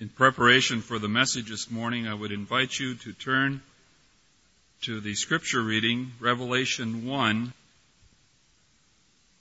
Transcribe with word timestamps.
In 0.00 0.08
preparation 0.08 0.80
for 0.80 0.98
the 0.98 1.10
message 1.10 1.50
this 1.50 1.70
morning, 1.70 2.08
I 2.08 2.14
would 2.14 2.32
invite 2.32 2.78
you 2.80 2.94
to 2.94 3.12
turn 3.12 3.60
to 4.80 4.98
the 4.98 5.14
scripture 5.14 5.60
reading, 5.60 6.12
Revelation 6.18 7.04
1. 7.04 7.52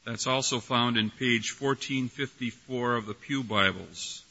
That's 0.05 0.27
also 0.27 0.59
found 0.59 0.97
in 0.97 1.11
page 1.11 1.55
1454 1.57 2.95
of 2.95 3.05
the 3.05 3.13
Pew 3.13 3.41
Bibles. 3.41 4.21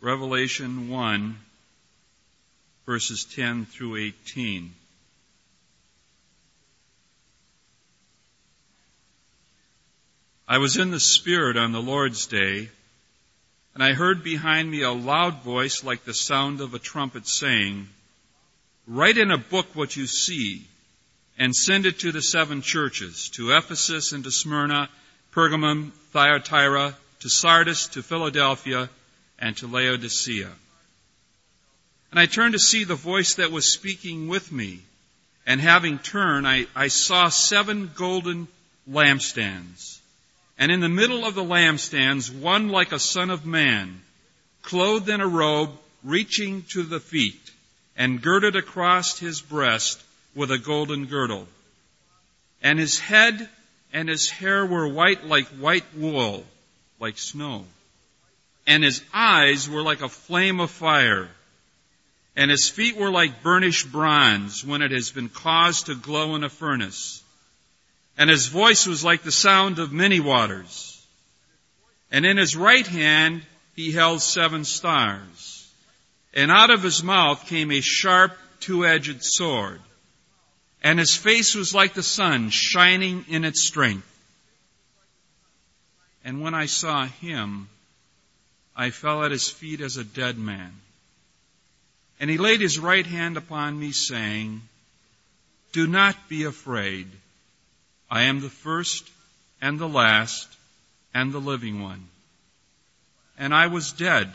Revelation 0.00 0.88
1, 0.88 1.36
verses 2.84 3.24
10 3.24 3.66
through 3.66 3.94
18. 3.94 4.74
I 10.48 10.58
was 10.58 10.76
in 10.76 10.90
the 10.90 10.98
Spirit 10.98 11.56
on 11.56 11.70
the 11.70 11.80
Lord's 11.80 12.26
day, 12.26 12.70
and 13.78 13.84
I 13.84 13.92
heard 13.92 14.24
behind 14.24 14.68
me 14.68 14.82
a 14.82 14.90
loud 14.90 15.44
voice 15.44 15.84
like 15.84 16.04
the 16.04 16.12
sound 16.12 16.60
of 16.60 16.74
a 16.74 16.80
trumpet 16.80 17.28
saying, 17.28 17.88
Write 18.88 19.18
in 19.18 19.30
a 19.30 19.38
book 19.38 19.68
what 19.74 19.94
you 19.94 20.08
see, 20.08 20.66
and 21.38 21.54
send 21.54 21.86
it 21.86 22.00
to 22.00 22.10
the 22.10 22.20
seven 22.20 22.60
churches, 22.60 23.28
to 23.34 23.52
Ephesus 23.52 24.10
and 24.10 24.24
to 24.24 24.32
Smyrna, 24.32 24.88
Pergamum, 25.32 25.92
Thyatira, 26.10 26.96
to 27.20 27.28
Sardis, 27.28 27.86
to 27.90 28.02
Philadelphia, 28.02 28.90
and 29.38 29.56
to 29.58 29.68
Laodicea. 29.68 30.50
And 32.10 32.18
I 32.18 32.26
turned 32.26 32.54
to 32.54 32.58
see 32.58 32.82
the 32.82 32.96
voice 32.96 33.36
that 33.36 33.52
was 33.52 33.72
speaking 33.72 34.26
with 34.26 34.50
me, 34.50 34.80
and 35.46 35.60
having 35.60 36.00
turned, 36.00 36.48
I, 36.48 36.66
I 36.74 36.88
saw 36.88 37.28
seven 37.28 37.92
golden 37.94 38.48
lampstands 38.90 39.97
and 40.58 40.72
in 40.72 40.80
the 40.80 40.88
middle 40.88 41.24
of 41.24 41.36
the 41.36 41.44
lampstands 41.44 42.32
one 42.32 42.68
like 42.68 42.90
a 42.90 42.98
son 42.98 43.30
of 43.30 43.46
man, 43.46 44.02
clothed 44.62 45.08
in 45.08 45.20
a 45.20 45.26
robe 45.26 45.70
reaching 46.02 46.62
to 46.70 46.82
the 46.82 46.98
feet, 46.98 47.50
and 47.96 48.20
girded 48.20 48.56
across 48.56 49.18
his 49.18 49.40
breast 49.40 50.02
with 50.34 50.50
a 50.50 50.58
golden 50.58 51.06
girdle. 51.06 51.46
And 52.60 52.78
his 52.78 52.98
head 52.98 53.48
and 53.92 54.08
his 54.08 54.28
hair 54.28 54.66
were 54.66 54.88
white 54.88 55.24
like 55.24 55.46
white 55.46 55.86
wool, 55.96 56.44
like 56.98 57.18
snow. 57.18 57.64
And 58.66 58.82
his 58.82 59.02
eyes 59.14 59.68
were 59.68 59.82
like 59.82 60.02
a 60.02 60.08
flame 60.08 60.60
of 60.60 60.70
fire. 60.70 61.28
And 62.36 62.50
his 62.50 62.68
feet 62.68 62.96
were 62.96 63.10
like 63.10 63.42
burnished 63.42 63.90
bronze 63.90 64.64
when 64.64 64.82
it 64.82 64.90
has 64.90 65.10
been 65.10 65.28
caused 65.28 65.86
to 65.86 65.94
glow 65.94 66.34
in 66.34 66.44
a 66.44 66.48
furnace 66.48 67.22
and 68.18 68.28
his 68.28 68.48
voice 68.48 68.84
was 68.84 69.04
like 69.04 69.22
the 69.22 69.32
sound 69.32 69.78
of 69.78 69.92
many 69.92 70.18
waters. 70.18 71.06
And 72.10 72.26
in 72.26 72.36
his 72.36 72.56
right 72.56 72.86
hand 72.86 73.42
he 73.76 73.92
held 73.92 74.20
seven 74.20 74.64
stars. 74.64 75.72
And 76.34 76.50
out 76.50 76.70
of 76.70 76.82
his 76.82 77.02
mouth 77.02 77.46
came 77.46 77.70
a 77.70 77.80
sharp 77.80 78.36
two-edged 78.58 79.22
sword. 79.22 79.80
And 80.82 80.98
his 80.98 81.14
face 81.14 81.54
was 81.54 81.72
like 81.72 81.94
the 81.94 82.02
sun 82.02 82.50
shining 82.50 83.24
in 83.28 83.44
its 83.44 83.62
strength. 83.62 84.06
And 86.24 86.42
when 86.42 86.54
I 86.54 86.66
saw 86.66 87.06
him, 87.06 87.68
I 88.76 88.90
fell 88.90 89.24
at 89.24 89.30
his 89.30 89.48
feet 89.48 89.80
as 89.80 89.96
a 89.96 90.04
dead 90.04 90.36
man. 90.36 90.72
And 92.18 92.28
he 92.28 92.36
laid 92.36 92.60
his 92.60 92.80
right 92.80 93.06
hand 93.06 93.36
upon 93.36 93.78
me 93.78 93.92
saying, 93.92 94.62
Do 95.72 95.86
not 95.86 96.28
be 96.28 96.44
afraid. 96.44 97.08
I 98.10 98.22
am 98.24 98.40
the 98.40 98.50
first 98.50 99.08
and 99.60 99.78
the 99.78 99.88
last 99.88 100.48
and 101.14 101.32
the 101.32 101.40
living 101.40 101.82
one. 101.82 102.08
And 103.38 103.54
I 103.54 103.66
was 103.68 103.92
dead, 103.92 104.32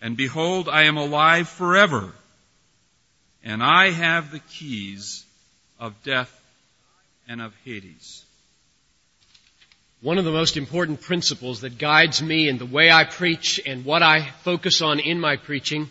and 0.00 0.16
behold, 0.16 0.68
I 0.68 0.84
am 0.84 0.96
alive 0.96 1.48
forever, 1.48 2.12
and 3.42 3.62
I 3.62 3.90
have 3.90 4.30
the 4.30 4.38
keys 4.38 5.24
of 5.80 6.00
death 6.04 6.32
and 7.28 7.40
of 7.40 7.54
Hades. 7.64 8.24
One 10.00 10.18
of 10.18 10.24
the 10.24 10.30
most 10.30 10.56
important 10.56 11.00
principles 11.00 11.62
that 11.62 11.76
guides 11.76 12.22
me 12.22 12.48
in 12.48 12.58
the 12.58 12.66
way 12.66 12.88
I 12.88 13.02
preach 13.02 13.60
and 13.66 13.84
what 13.84 14.02
I 14.02 14.30
focus 14.42 14.80
on 14.80 15.00
in 15.00 15.18
my 15.18 15.34
preaching 15.36 15.90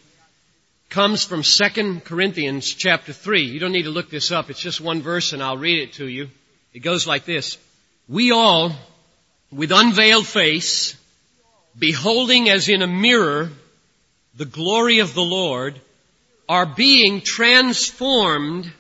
comes 0.89 1.25
from 1.25 1.43
2 1.43 2.01
Corinthians 2.05 2.73
chapter 2.73 3.11
3. 3.11 3.43
You 3.43 3.59
don't 3.59 3.73
need 3.73 3.83
to 3.83 3.89
look 3.89 4.09
this 4.09 4.31
up. 4.31 4.49
It's 4.49 4.61
just 4.61 4.79
one 4.79 5.01
verse 5.01 5.33
and 5.33 5.43
I'll 5.43 5.57
read 5.57 5.79
it 5.79 5.93
to 5.93 6.07
you. 6.07 6.29
It 6.73 6.79
goes 6.79 7.07
like 7.07 7.25
this. 7.25 7.57
We 8.07 8.31
all, 8.31 8.71
with 9.51 9.71
unveiled 9.71 10.27
face, 10.27 10.95
beholding 11.77 12.49
as 12.49 12.69
in 12.69 12.81
a 12.81 12.87
mirror 12.87 13.49
the 14.35 14.45
glory 14.45 14.99
of 14.99 15.13
the 15.13 15.23
Lord, 15.23 15.79
are 16.47 16.65
being 16.65 17.21
transformed 17.21 18.71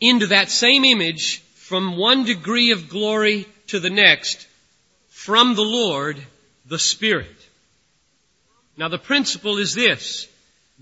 into 0.00 0.28
that 0.28 0.50
same 0.50 0.84
image 0.84 1.40
from 1.54 1.96
one 1.96 2.24
degree 2.24 2.72
of 2.72 2.88
glory 2.88 3.46
to 3.68 3.80
the 3.80 3.90
next 3.90 4.46
from 5.08 5.54
the 5.54 5.62
Lord, 5.62 6.16
the 6.66 6.78
Spirit. 6.78 7.36
Now 8.76 8.88
the 8.88 8.98
principle 8.98 9.58
is 9.58 9.74
this. 9.74 10.28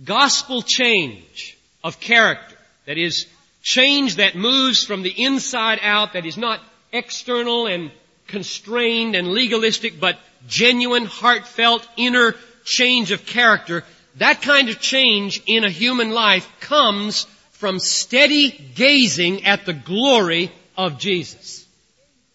Gospel 0.05 0.63
change 0.63 1.57
of 1.83 1.99
character, 2.01 2.57
that 2.85 2.99
is, 2.99 3.27
change 3.67 4.17
that 4.17 4.37
moves 4.37 4.85
from 4.85 5.03
the 5.03 5.11
inside 5.11 5.81
out, 5.83 6.13
that 6.13 6.25
is 6.25 6.39
not 6.39 6.61
external 6.93 7.67
and 7.67 7.91
constrained 8.29 9.17
and 9.17 9.27
legalistic, 9.27 9.99
but 9.99 10.17
genuine, 10.47 11.05
heartfelt, 11.05 11.87
inner 11.97 12.37
change 12.65 13.11
of 13.11 13.27
character, 13.27 13.83
that 14.19 14.41
kind 14.41 14.69
of 14.69 14.79
change 14.79 15.43
in 15.47 15.65
a 15.65 15.69
human 15.69 16.13
life 16.13 16.49
comes 16.61 17.25
from 17.51 17.81
steady 17.81 18.53
gazing 18.77 19.45
at 19.45 19.67
the 19.67 19.73
glory 19.73 20.53
of 20.77 21.01
Jesus. 21.01 21.67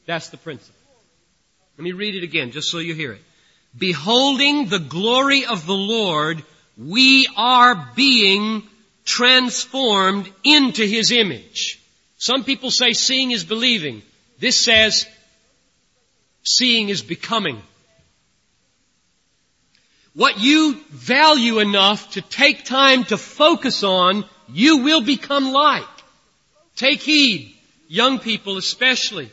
That's 0.06 0.30
the 0.30 0.38
principle. 0.38 0.76
Let 1.78 1.86
me 1.86 1.94
read 1.94 2.16
it 2.16 2.26
again 2.26 2.52
just 2.52 2.70
so 2.70 2.80
you 2.80 2.94
hear 2.94 3.14
it. 3.14 3.22
Beholding 3.78 4.68
the 4.68 4.80
glory 4.80 5.46
of 5.46 5.66
the 5.66 5.74
Lord, 5.74 6.44
we 6.78 7.26
are 7.38 7.88
being 7.96 8.64
transformed 9.12 10.32
into 10.46 10.86
His 10.86 11.12
image. 11.12 11.82
Some 12.18 12.46
people 12.46 12.72
say 12.72 12.94
seeing 12.94 13.32
is 13.32 13.44
believing. 13.44 14.04
This 14.40 14.64
says 14.64 15.06
seeing 16.44 16.88
is 16.88 17.02
becoming. 17.02 17.62
What 20.14 20.40
you 20.40 20.76
value 20.92 21.60
enough 21.60 22.12
to 22.12 22.22
take 22.22 22.64
time 22.64 23.04
to 23.06 23.18
focus 23.18 23.84
on, 23.84 24.24
you 24.48 24.78
will 24.78 25.02
become 25.02 25.52
like. 25.52 25.96
Take 26.78 27.02
heed, 27.02 27.54
young 27.90 28.20
people 28.20 28.56
especially, 28.58 29.30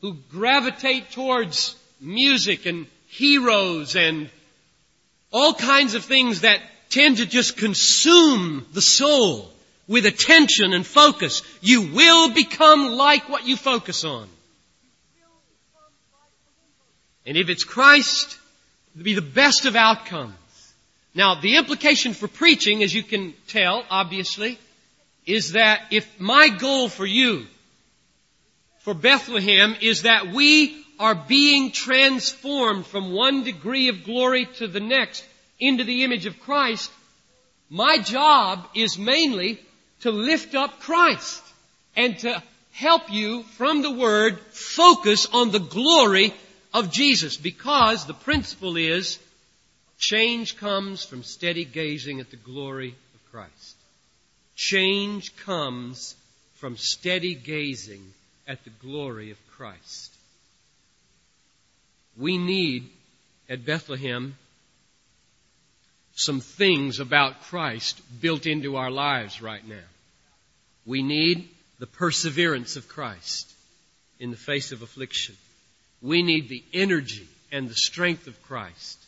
who 0.00 0.14
gravitate 0.30 1.10
towards 1.10 1.74
music 2.00 2.66
and 2.66 2.86
heroes 3.08 3.96
and 3.96 4.30
all 5.32 5.54
kinds 5.54 5.94
of 5.94 6.04
things 6.04 6.42
that 6.42 6.60
tend 6.88 7.18
to 7.18 7.26
just 7.26 7.56
consume 7.56 8.66
the 8.72 8.82
soul 8.82 9.50
with 9.88 10.06
attention 10.06 10.72
and 10.72 10.86
focus, 10.86 11.42
you 11.60 11.92
will 11.92 12.32
become 12.32 12.92
like 12.92 13.28
what 13.28 13.46
you 13.46 13.56
focus 13.56 14.04
on. 14.04 14.28
And 17.24 17.36
if 17.36 17.48
it's 17.48 17.64
Christ, 17.64 18.38
it'll 18.94 19.04
be 19.04 19.14
the 19.14 19.22
best 19.22 19.66
of 19.66 19.76
outcomes. 19.76 20.34
Now, 21.14 21.40
the 21.40 21.56
implication 21.56 22.12
for 22.12 22.28
preaching, 22.28 22.82
as 22.82 22.94
you 22.94 23.02
can 23.02 23.34
tell, 23.48 23.84
obviously, 23.90 24.58
is 25.24 25.52
that 25.52 25.80
if 25.90 26.20
my 26.20 26.48
goal 26.48 26.88
for 26.88 27.06
you, 27.06 27.46
for 28.80 28.94
Bethlehem, 28.94 29.76
is 29.80 30.02
that 30.02 30.28
we 30.28 30.84
are 30.98 31.14
being 31.14 31.72
transformed 31.72 32.86
from 32.86 33.12
one 33.12 33.42
degree 33.42 33.88
of 33.88 34.04
glory 34.04 34.46
to 34.56 34.68
the 34.68 34.80
next, 34.80 35.24
into 35.58 35.84
the 35.84 36.04
image 36.04 36.26
of 36.26 36.40
Christ, 36.40 36.90
my 37.70 37.98
job 37.98 38.66
is 38.74 38.98
mainly 38.98 39.60
to 40.00 40.10
lift 40.10 40.54
up 40.54 40.80
Christ 40.80 41.42
and 41.96 42.18
to 42.20 42.42
help 42.72 43.10
you 43.10 43.42
from 43.42 43.82
the 43.82 43.90
Word 43.90 44.38
focus 44.50 45.26
on 45.32 45.50
the 45.50 45.58
glory 45.58 46.34
of 46.74 46.92
Jesus 46.92 47.36
because 47.36 48.04
the 48.04 48.14
principle 48.14 48.76
is 48.76 49.18
change 49.98 50.58
comes 50.58 51.04
from 51.04 51.22
steady 51.22 51.64
gazing 51.64 52.20
at 52.20 52.30
the 52.30 52.36
glory 52.36 52.94
of 53.14 53.32
Christ. 53.32 53.76
Change 54.54 55.34
comes 55.36 56.14
from 56.56 56.76
steady 56.76 57.34
gazing 57.34 58.12
at 58.46 58.62
the 58.64 58.70
glory 58.70 59.30
of 59.30 59.38
Christ. 59.48 60.12
We 62.18 62.38
need 62.38 62.88
at 63.48 63.64
Bethlehem 63.64 64.36
some 66.16 66.40
things 66.40 66.98
about 66.98 67.42
Christ 67.42 68.00
built 68.20 68.46
into 68.46 68.76
our 68.76 68.90
lives 68.90 69.42
right 69.42 69.66
now. 69.66 69.84
We 70.86 71.02
need 71.02 71.48
the 71.78 71.86
perseverance 71.86 72.76
of 72.76 72.88
Christ 72.88 73.52
in 74.18 74.30
the 74.30 74.36
face 74.36 74.72
of 74.72 74.80
affliction. 74.80 75.36
We 76.00 76.22
need 76.22 76.48
the 76.48 76.64
energy 76.72 77.28
and 77.52 77.68
the 77.68 77.74
strength 77.74 78.26
of 78.28 78.42
Christ 78.44 78.98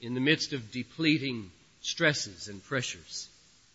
in 0.00 0.14
the 0.14 0.20
midst 0.20 0.54
of 0.54 0.72
depleting 0.72 1.50
stresses 1.82 2.48
and 2.48 2.64
pressures. 2.64 3.28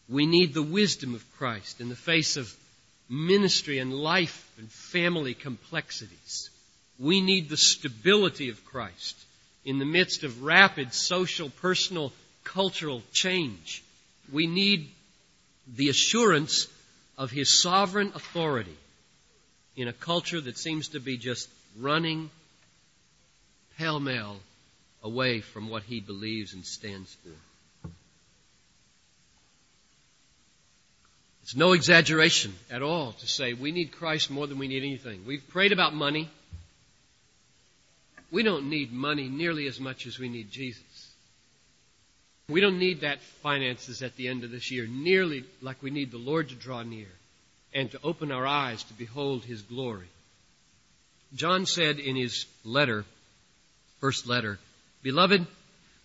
We 0.10 0.26
need 0.26 0.56
the 0.56 0.64
wisdom 0.64 1.14
of 1.14 1.38
Christ 1.38 1.80
in 1.80 1.90
the 1.90 1.96
face 1.96 2.38
of 2.38 2.52
ministry 3.08 3.78
and 3.78 3.94
life 3.94 4.50
and 4.58 4.72
family 4.72 5.36
complexities. 5.36 6.50
We 6.98 7.22
need 7.22 7.50
the 7.50 7.58
stability 7.58 8.50
of 8.50 8.66
Christ 8.66 9.16
in 9.64 9.78
the 9.78 9.86
midst 9.86 10.24
of 10.24 10.44
rapid 10.44 10.94
social, 10.94 11.50
personal, 11.50 12.12
cultural 12.48 13.02
change. 13.12 13.84
We 14.32 14.48
need 14.48 14.90
the 15.76 15.90
assurance 15.90 16.68
of 17.18 17.30
His 17.30 17.62
sovereign 17.62 18.12
authority 18.16 18.78
in 19.76 19.88
a 19.88 19.94
culture 19.94 20.40
that 20.40 20.58
seems 20.58 20.90
to 20.90 21.00
be 21.00 21.18
just 21.18 21.50
running 21.78 22.30
pell 23.78 24.00
mell 24.00 24.38
away 25.04 25.42
from 25.42 25.70
what 25.70 25.84
He 25.84 26.00
believes 26.00 26.54
and 26.54 26.66
stands 26.66 27.14
for. 27.24 27.90
It's 31.44 31.56
no 31.56 31.74
exaggeration 31.74 32.54
at 32.70 32.82
all 32.82 33.14
to 33.14 33.28
say 33.28 33.54
we 33.54 33.72
need 33.72 33.94
Christ 33.94 34.30
more 34.30 34.48
than 34.48 34.58
we 34.58 34.68
need 34.68 34.84
anything. 34.84 35.24
We've 35.26 35.48
prayed 35.48 35.72
about 35.72 35.94
money. 35.94 36.30
We 38.32 38.44
don't 38.44 38.70
need 38.70 38.92
money 38.92 39.30
nearly 39.30 39.68
as 39.68 39.80
much 39.80 40.08
as 40.08 40.20
we 40.20 40.28
need 40.28 40.52
Jesus. 40.52 40.84
We 42.50 42.62
don't 42.62 42.80
need 42.80 43.02
that 43.02 43.22
finances 43.44 44.02
at 44.02 44.16
the 44.16 44.30
end 44.30 44.46
of 44.46 44.52
this 44.52 44.72
year 44.72 44.88
nearly 44.88 45.44
like 45.62 45.84
we 45.84 45.90
need 45.90 46.12
the 46.12 46.18
Lord 46.18 46.48
to 46.48 46.56
draw 46.56 46.82
near 46.82 47.10
and 47.74 47.92
to 47.92 48.00
open 48.02 48.32
our 48.32 48.48
eyes 48.48 48.82
to 48.84 48.94
behold 48.94 49.44
His 49.44 49.62
glory. 49.62 50.08
John 51.36 51.66
said 51.66 52.00
in 52.00 52.16
his 52.16 52.46
letter, 52.64 53.04
first 54.00 54.28
letter, 54.28 54.60
Beloved, 55.04 55.46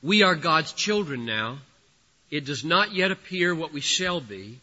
we 0.03 0.25
are 0.25 0.35
God's 0.35 0.73
children 0.73 1.27
now. 1.27 1.59
It 2.29 2.44
does 2.44 2.65
not 2.65 2.93
yet 2.93 3.12
appear 3.12 3.55
what 3.55 3.73
we 3.73 3.81
shall 3.81 4.21
be, 4.21 4.59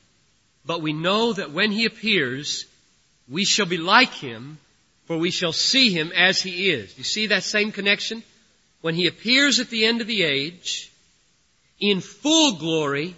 but 0.66 0.82
we 0.82 0.92
know 0.92 1.32
that 1.32 1.52
when 1.52 1.72
He 1.72 1.86
appears, 1.86 2.66
we 3.30 3.46
shall 3.46 3.68
be 3.68 3.78
like 3.78 4.12
Him, 4.12 4.58
for 5.06 5.18
we 5.18 5.32
shall 5.32 5.54
see 5.54 5.92
Him 5.92 6.12
as 6.14 6.42
He 6.42 6.72
is. 6.72 6.98
You 6.98 7.06
see 7.06 7.28
that 7.28 7.44
same 7.44 7.72
connection? 7.72 8.22
When 8.82 8.96
He 8.96 9.08
appears 9.08 9.62
at 9.62 9.70
the 9.70 9.86
end 9.86 10.02
of 10.02 10.08
the 10.08 10.24
age, 10.24 10.89
in 11.80 12.02
full 12.02 12.58
glory, 12.58 13.16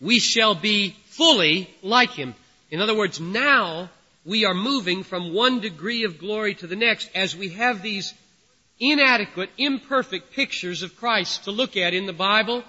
we 0.00 0.18
shall 0.18 0.54
be 0.54 0.96
fully 1.06 1.70
like 1.82 2.10
Him. 2.10 2.34
In 2.70 2.80
other 2.80 2.96
words, 2.96 3.20
now 3.20 3.90
we 4.24 4.44
are 4.44 4.54
moving 4.54 5.04
from 5.04 5.32
one 5.32 5.60
degree 5.60 6.04
of 6.04 6.18
glory 6.18 6.54
to 6.56 6.66
the 6.66 6.76
next 6.76 7.08
as 7.14 7.36
we 7.36 7.50
have 7.50 7.82
these 7.82 8.12
inadequate, 8.78 9.50
imperfect 9.56 10.32
pictures 10.32 10.82
of 10.82 10.96
Christ 10.96 11.44
to 11.44 11.50
look 11.50 11.76
at 11.76 11.94
in 11.94 12.06
the 12.06 12.12
Bible 12.12 12.62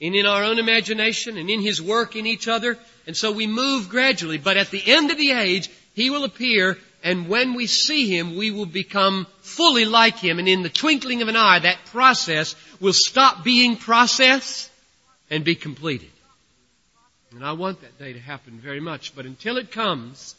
and 0.00 0.14
in 0.14 0.24
our 0.24 0.44
own 0.44 0.58
imagination 0.58 1.36
and 1.36 1.50
in 1.50 1.60
His 1.60 1.82
work 1.82 2.16
in 2.16 2.26
each 2.26 2.48
other. 2.48 2.78
And 3.06 3.16
so 3.16 3.32
we 3.32 3.46
move 3.46 3.88
gradually. 3.88 4.38
But 4.38 4.56
at 4.56 4.70
the 4.70 4.82
end 4.86 5.10
of 5.10 5.18
the 5.18 5.32
age, 5.32 5.68
He 5.94 6.10
will 6.10 6.24
appear 6.24 6.78
and 7.02 7.28
when 7.28 7.54
we 7.54 7.66
see 7.66 8.14
Him, 8.14 8.36
we 8.36 8.50
will 8.50 8.66
become 8.66 9.26
fully 9.40 9.84
like 9.84 10.18
Him. 10.18 10.38
And 10.38 10.48
in 10.48 10.62
the 10.62 10.68
twinkling 10.68 11.22
of 11.22 11.28
an 11.28 11.36
eye, 11.36 11.60
that 11.60 11.86
process 11.86 12.54
will 12.80 12.92
stop 12.92 13.42
being 13.42 13.76
process 13.76 14.69
and 15.30 15.44
be 15.44 15.54
completed. 15.54 16.10
And 17.32 17.44
I 17.44 17.52
want 17.52 17.80
that 17.82 17.98
day 17.98 18.12
to 18.12 18.18
happen 18.18 18.58
very 18.58 18.80
much. 18.80 19.14
But 19.14 19.24
until 19.24 19.56
it 19.56 19.70
comes, 19.70 20.34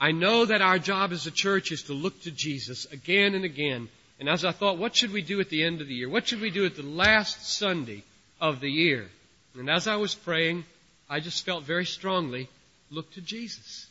I 0.00 0.12
know 0.12 0.46
that 0.46 0.62
our 0.62 0.78
job 0.78 1.12
as 1.12 1.26
a 1.26 1.32
church 1.32 1.72
is 1.72 1.84
to 1.84 1.92
look 1.92 2.22
to 2.22 2.30
Jesus 2.30 2.86
again 2.86 3.34
and 3.34 3.44
again. 3.44 3.88
And 4.20 4.28
as 4.28 4.44
I 4.44 4.52
thought, 4.52 4.78
what 4.78 4.94
should 4.94 5.12
we 5.12 5.22
do 5.22 5.40
at 5.40 5.48
the 5.48 5.64
end 5.64 5.80
of 5.80 5.88
the 5.88 5.94
year? 5.94 6.08
What 6.08 6.28
should 6.28 6.40
we 6.40 6.50
do 6.50 6.64
at 6.64 6.76
the 6.76 6.82
last 6.82 7.58
Sunday 7.58 8.04
of 8.40 8.60
the 8.60 8.70
year? 8.70 9.08
And 9.56 9.68
as 9.68 9.88
I 9.88 9.96
was 9.96 10.14
praying, 10.14 10.64
I 11.08 11.18
just 11.18 11.44
felt 11.44 11.64
very 11.64 11.86
strongly, 11.86 12.48
look 12.90 13.12
to 13.14 13.20
Jesus. 13.20 13.86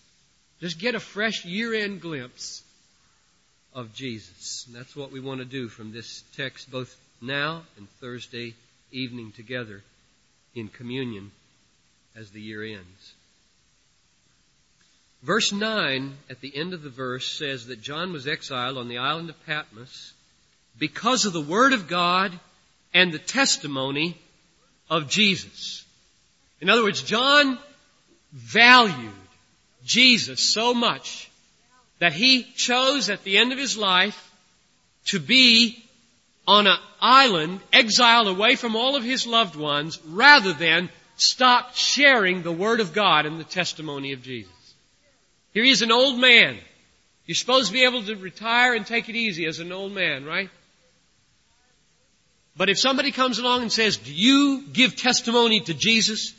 Just 0.62 0.80
get 0.80 0.96
a 0.96 1.00
fresh 1.00 1.44
year-end 1.44 2.00
glimpse 2.02 2.64
of 3.74 3.94
Jesus. 3.94 4.66
And 4.68 4.76
that's 4.76 4.96
what 4.96 5.12
we 5.12 5.20
want 5.20 5.40
to 5.40 5.46
do 5.46 5.68
from 5.68 5.92
this 5.92 6.24
text, 6.38 6.72
both 6.72 6.96
now 7.22 7.64
and 7.78 7.90
Thursday 8.00 8.56
evening 8.92 9.34
together 9.34 9.84
in 10.56 10.68
communion 10.68 11.32
as 12.16 12.32
the 12.32 12.42
year 12.42 12.64
ends. 12.64 13.14
Verse 15.22 15.52
9, 15.52 16.14
at 16.30 16.40
the 16.40 16.56
end 16.56 16.74
of 16.74 16.82
the 16.82 16.90
verse, 16.90 17.28
says 17.28 17.68
that 17.68 17.82
John 17.82 18.14
was 18.14 18.28
exiled 18.28 18.78
on 18.78 18.88
the 18.88 19.00
island 19.00 19.30
of 19.30 19.46
Patmos 19.46 20.14
because 20.78 21.26
of 21.26 21.34
the 21.34 21.42
Word 21.42 21.74
of 21.74 21.88
God 21.88 22.32
and 22.94 23.12
the 23.12 23.20
testimony 23.20 24.18
of 24.90 25.10
Jesus. 25.10 25.86
In 26.62 26.70
other 26.70 26.84
words, 26.84 27.04
John 27.04 27.60
valued 28.32 29.14
Jesus 29.84 30.40
so 30.40 30.74
much 30.74 31.30
that 32.00 32.14
he 32.14 32.44
chose 32.56 33.10
at 33.10 33.24
the 33.24 33.38
end 33.38 33.52
of 33.52 33.60
his 33.60 33.78
life 33.78 34.32
to 35.06 35.20
be 35.20 35.84
on 36.50 36.66
an 36.66 36.78
island, 37.00 37.60
exiled 37.72 38.28
away 38.28 38.56
from 38.56 38.76
all 38.76 38.96
of 38.96 39.04
his 39.04 39.28
loved 39.28 39.56
ones, 39.56 40.00
rather 40.08 40.52
than 40.52 40.90
stop 41.16 41.76
sharing 41.76 42.42
the 42.42 42.52
Word 42.52 42.80
of 42.80 42.92
God 42.92 43.28
and 43.28 43.40
the 43.40 43.44
testimony 43.44 44.14
of 44.14 44.24
Jesus. 44.24 44.52
Here 45.54 45.64
he 45.64 45.70
is 45.70 45.84
an 45.84 45.92
old 45.92 46.20
man. 46.20 46.58
You're 47.28 47.36
supposed 47.36 47.68
to 47.68 47.74
be 47.74 47.84
able 47.84 48.02
to 48.02 48.16
retire 48.16 48.74
and 48.74 48.84
take 48.84 49.10
it 49.10 49.16
easy 49.16 49.46
as 49.46 49.60
an 49.60 49.72
old 49.72 49.92
man, 49.92 50.26
right? 50.26 50.50
But 52.58 52.70
if 52.70 52.80
somebody 52.80 53.12
comes 53.12 53.38
along 53.38 53.62
and 53.62 53.72
says, 53.72 53.98
do 53.98 54.12
you 54.12 54.64
give 54.74 54.96
testimony 54.96 55.60
to 55.62 55.76
Jesus? 55.76 56.34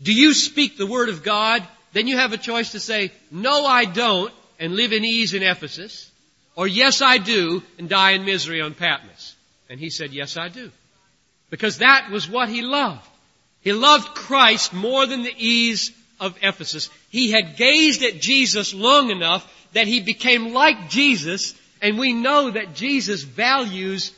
Do 0.00 0.14
you 0.14 0.34
speak 0.34 0.76
the 0.76 0.86
Word 0.86 1.08
of 1.08 1.24
God? 1.24 1.66
Then 1.94 2.06
you 2.06 2.16
have 2.16 2.32
a 2.32 2.38
choice 2.38 2.72
to 2.72 2.80
say, 2.80 3.10
no 3.32 3.66
I 3.66 3.86
don't, 3.86 4.32
and 4.60 4.76
live 4.76 4.92
in 4.92 5.04
ease 5.04 5.34
in 5.34 5.42
Ephesus, 5.42 6.08
or 6.54 6.68
yes 6.68 7.02
I 7.02 7.18
do, 7.18 7.64
and 7.76 7.88
die 7.88 8.12
in 8.12 8.24
misery 8.24 8.60
on 8.60 8.74
Patmos. 8.74 9.34
And 9.68 9.78
he 9.78 9.90
said, 9.90 10.12
yes 10.12 10.36
I 10.36 10.48
do. 10.48 10.70
Because 11.50 11.78
that 11.78 12.10
was 12.10 12.28
what 12.28 12.48
he 12.48 12.62
loved. 12.62 13.06
He 13.60 13.72
loved 13.72 14.14
Christ 14.14 14.72
more 14.72 15.06
than 15.06 15.22
the 15.22 15.34
ease 15.36 15.92
of 16.20 16.36
Ephesus. 16.42 16.88
He 17.10 17.30
had 17.30 17.56
gazed 17.56 18.02
at 18.02 18.20
Jesus 18.20 18.74
long 18.74 19.10
enough 19.10 19.46
that 19.72 19.86
he 19.86 20.00
became 20.00 20.52
like 20.52 20.88
Jesus, 20.88 21.54
and 21.82 21.98
we 21.98 22.12
know 22.12 22.50
that 22.50 22.74
Jesus 22.74 23.22
values 23.22 24.12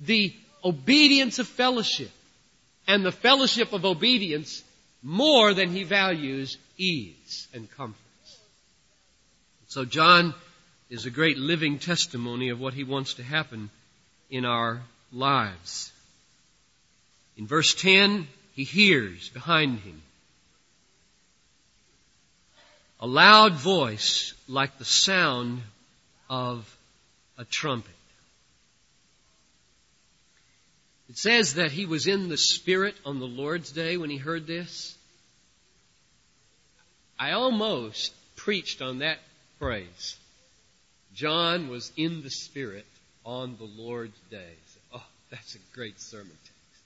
the 0.00 0.34
obedience 0.64 1.38
of 1.38 1.46
fellowship 1.46 2.10
and 2.86 3.04
the 3.04 3.12
fellowship 3.12 3.72
of 3.72 3.84
obedience 3.84 4.62
more 5.02 5.54
than 5.54 5.70
he 5.70 5.84
values 5.84 6.56
ease 6.76 7.48
and 7.52 7.70
comforts. 7.70 7.98
So 9.68 9.84
John 9.84 10.34
is 10.88 11.04
a 11.04 11.10
great 11.10 11.36
living 11.36 11.78
testimony 11.78 12.48
of 12.48 12.58
what 12.58 12.74
he 12.74 12.84
wants 12.84 13.14
to 13.14 13.22
happen 13.22 13.70
in 14.30 14.44
our 14.44 14.82
lives. 15.12 15.92
In 17.36 17.46
verse 17.46 17.74
10, 17.74 18.26
he 18.54 18.64
hears 18.64 19.28
behind 19.28 19.80
him 19.80 20.02
a 23.00 23.06
loud 23.06 23.52
voice 23.54 24.34
like 24.48 24.76
the 24.78 24.84
sound 24.84 25.62
of 26.28 26.76
a 27.36 27.44
trumpet. 27.44 27.94
It 31.08 31.16
says 31.16 31.54
that 31.54 31.70
he 31.70 31.86
was 31.86 32.06
in 32.06 32.28
the 32.28 32.36
Spirit 32.36 32.96
on 33.06 33.18
the 33.18 33.26
Lord's 33.26 33.70
day 33.70 33.96
when 33.96 34.10
he 34.10 34.18
heard 34.18 34.46
this. 34.46 34.96
I 37.18 37.32
almost 37.32 38.12
preached 38.36 38.82
on 38.82 38.98
that 38.98 39.18
phrase. 39.58 40.16
John 41.14 41.68
was 41.68 41.92
in 41.96 42.22
the 42.22 42.30
Spirit 42.30 42.86
on 43.24 43.56
the 43.58 43.64
Lord's 43.64 44.18
day. 44.30 44.54
Oh, 44.94 45.04
that's 45.30 45.54
a 45.54 45.58
great 45.74 46.00
sermon 46.00 46.26
text. 46.26 46.82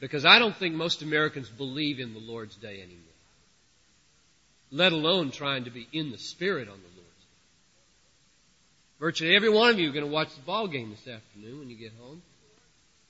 Because 0.00 0.24
I 0.24 0.38
don't 0.38 0.56
think 0.56 0.74
most 0.74 1.02
Americans 1.02 1.48
believe 1.48 2.00
in 2.00 2.12
the 2.12 2.20
Lord's 2.20 2.56
Day 2.56 2.74
anymore. 2.74 2.98
Let 4.70 4.92
alone 4.92 5.30
trying 5.30 5.64
to 5.64 5.70
be 5.70 5.86
in 5.92 6.10
the 6.10 6.18
Spirit 6.18 6.68
on 6.68 6.78
the 6.78 6.88
Lord's 6.96 6.98
Day. 6.98 7.26
Virtually 8.98 9.36
every 9.36 9.50
one 9.50 9.70
of 9.70 9.78
you 9.78 9.90
are 9.90 9.92
going 9.92 10.04
to 10.04 10.10
watch 10.10 10.34
the 10.34 10.42
ball 10.42 10.66
game 10.66 10.90
this 10.90 11.14
afternoon 11.14 11.58
when 11.60 11.70
you 11.70 11.76
get 11.76 11.92
home. 12.00 12.22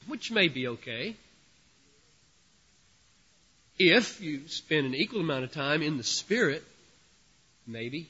Which 0.07 0.31
may 0.31 0.49
be 0.49 0.69
okay. 0.69 1.17
If 3.79 4.21
you 4.21 4.49
spend 4.49 4.87
an 4.87 4.95
equal 4.95 5.21
amount 5.21 5.45
of 5.45 5.53
time 5.53 5.83
in 5.83 5.97
the 5.97 6.05
Spirit, 6.05 6.63
maybe. 7.67 8.09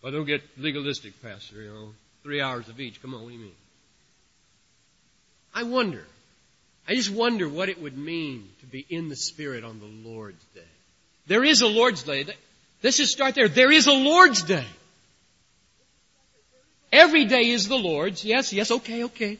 But 0.00 0.12
don't 0.12 0.24
get 0.24 0.42
legalistic, 0.56 1.20
Pastor, 1.22 1.62
you 1.62 1.72
know. 1.72 1.88
Three 2.26 2.40
hours 2.40 2.68
of 2.68 2.80
each. 2.80 3.00
Come 3.00 3.14
on, 3.14 3.22
what 3.22 3.28
do 3.28 3.34
you 3.34 3.40
mean? 3.40 3.52
I 5.54 5.62
wonder 5.62 6.02
I 6.88 6.96
just 6.96 7.10
wonder 7.10 7.48
what 7.48 7.68
it 7.68 7.80
would 7.80 7.96
mean 7.96 8.48
to 8.62 8.66
be 8.66 8.84
in 8.90 9.08
the 9.08 9.14
Spirit 9.14 9.62
on 9.62 9.78
the 9.78 10.08
Lord's 10.08 10.44
Day. 10.56 10.72
There 11.28 11.44
is 11.44 11.60
a 11.60 11.68
Lord's 11.68 12.02
Day. 12.02 12.26
Let's 12.82 12.96
just 12.96 13.12
start 13.12 13.36
there. 13.36 13.46
There 13.46 13.70
is 13.70 13.86
a 13.86 13.92
Lord's 13.92 14.42
Day. 14.42 14.66
Every 16.90 17.26
day 17.26 17.50
is 17.50 17.68
the 17.68 17.76
Lord's. 17.76 18.24
Yes, 18.24 18.52
yes, 18.52 18.72
okay, 18.72 19.04
okay. 19.04 19.38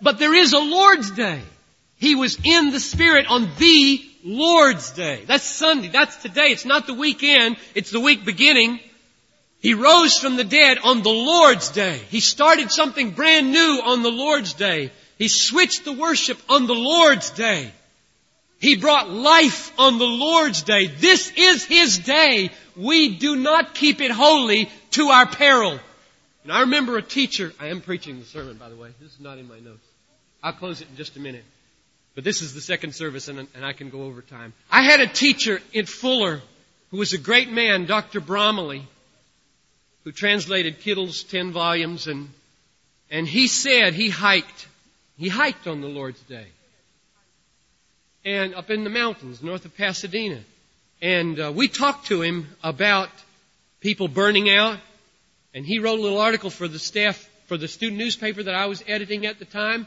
But 0.00 0.20
there 0.20 0.34
is 0.34 0.52
a 0.52 0.60
Lord's 0.60 1.10
Day. 1.10 1.40
He 1.96 2.14
was 2.14 2.38
in 2.44 2.70
the 2.70 2.80
Spirit 2.80 3.26
on 3.28 3.48
the 3.58 4.04
Lord's 4.22 4.92
Day. 4.92 5.24
That's 5.26 5.42
Sunday. 5.42 5.88
That's 5.88 6.16
today. 6.16 6.52
It's 6.52 6.64
not 6.64 6.86
the 6.86 6.94
weekend. 6.94 7.56
It's 7.74 7.90
the 7.90 8.00
week 8.00 8.24
beginning. 8.24 8.78
He 9.60 9.74
rose 9.74 10.18
from 10.18 10.36
the 10.36 10.44
dead 10.44 10.78
on 10.82 11.02
the 11.02 11.10
Lord's 11.10 11.68
Day. 11.70 12.00
He 12.08 12.20
started 12.20 12.72
something 12.72 13.10
brand 13.10 13.52
new 13.52 13.82
on 13.84 14.02
the 14.02 14.10
Lord's 14.10 14.54
Day. 14.54 14.90
He 15.18 15.28
switched 15.28 15.84
the 15.84 15.92
worship 15.92 16.38
on 16.48 16.66
the 16.66 16.74
Lord's 16.74 17.30
Day. 17.30 17.70
He 18.58 18.76
brought 18.76 19.10
life 19.10 19.72
on 19.78 19.98
the 19.98 20.06
Lord's 20.06 20.62
Day. 20.62 20.86
This 20.86 21.30
is 21.36 21.64
His 21.64 21.98
day. 21.98 22.50
We 22.74 23.16
do 23.16 23.36
not 23.36 23.74
keep 23.74 24.00
it 24.00 24.10
holy 24.10 24.70
to 24.92 25.08
our 25.08 25.26
peril. 25.26 25.78
And 26.44 26.52
I 26.52 26.60
remember 26.60 26.96
a 26.96 27.02
teacher, 27.02 27.52
I 27.60 27.66
am 27.66 27.82
preaching 27.82 28.18
the 28.18 28.24
sermon 28.24 28.56
by 28.56 28.70
the 28.70 28.76
way. 28.76 28.90
This 29.00 29.12
is 29.12 29.20
not 29.20 29.38
in 29.38 29.46
my 29.46 29.60
notes. 29.60 29.86
I'll 30.42 30.54
close 30.54 30.80
it 30.80 30.88
in 30.88 30.96
just 30.96 31.16
a 31.16 31.20
minute. 31.20 31.44
But 32.14 32.24
this 32.24 32.40
is 32.40 32.54
the 32.54 32.62
second 32.62 32.94
service 32.94 33.28
and, 33.28 33.46
and 33.54 33.64
I 33.64 33.74
can 33.74 33.90
go 33.90 34.04
over 34.04 34.22
time. 34.22 34.54
I 34.70 34.82
had 34.82 35.00
a 35.00 35.06
teacher 35.06 35.60
in 35.72 35.84
Fuller 35.84 36.40
who 36.90 36.96
was 36.96 37.12
a 37.12 37.18
great 37.18 37.50
man, 37.50 37.86
Dr. 37.86 38.20
Bromiley, 38.20 38.82
who 40.04 40.12
translated 40.12 40.80
Kittel's 40.80 41.22
ten 41.22 41.52
volumes 41.52 42.06
and, 42.06 42.28
and 43.10 43.26
he 43.26 43.48
said 43.48 43.94
he 43.94 44.08
hiked, 44.08 44.68
he 45.18 45.28
hiked 45.28 45.66
on 45.66 45.80
the 45.80 45.88
Lord's 45.88 46.20
Day. 46.22 46.46
And 48.24 48.54
up 48.54 48.70
in 48.70 48.84
the 48.84 48.90
mountains 48.90 49.42
north 49.42 49.64
of 49.64 49.76
Pasadena. 49.76 50.40
And 51.02 51.40
uh, 51.40 51.52
we 51.54 51.68
talked 51.68 52.06
to 52.06 52.20
him 52.20 52.48
about 52.62 53.08
people 53.80 54.08
burning 54.08 54.50
out. 54.50 54.78
And 55.54 55.64
he 55.64 55.78
wrote 55.78 55.98
a 55.98 56.02
little 56.02 56.20
article 56.20 56.50
for 56.50 56.68
the 56.68 56.78
staff, 56.78 57.28
for 57.46 57.56
the 57.56 57.66
student 57.66 57.98
newspaper 57.98 58.42
that 58.42 58.54
I 58.54 58.66
was 58.66 58.84
editing 58.86 59.26
at 59.26 59.38
the 59.38 59.46
time. 59.46 59.86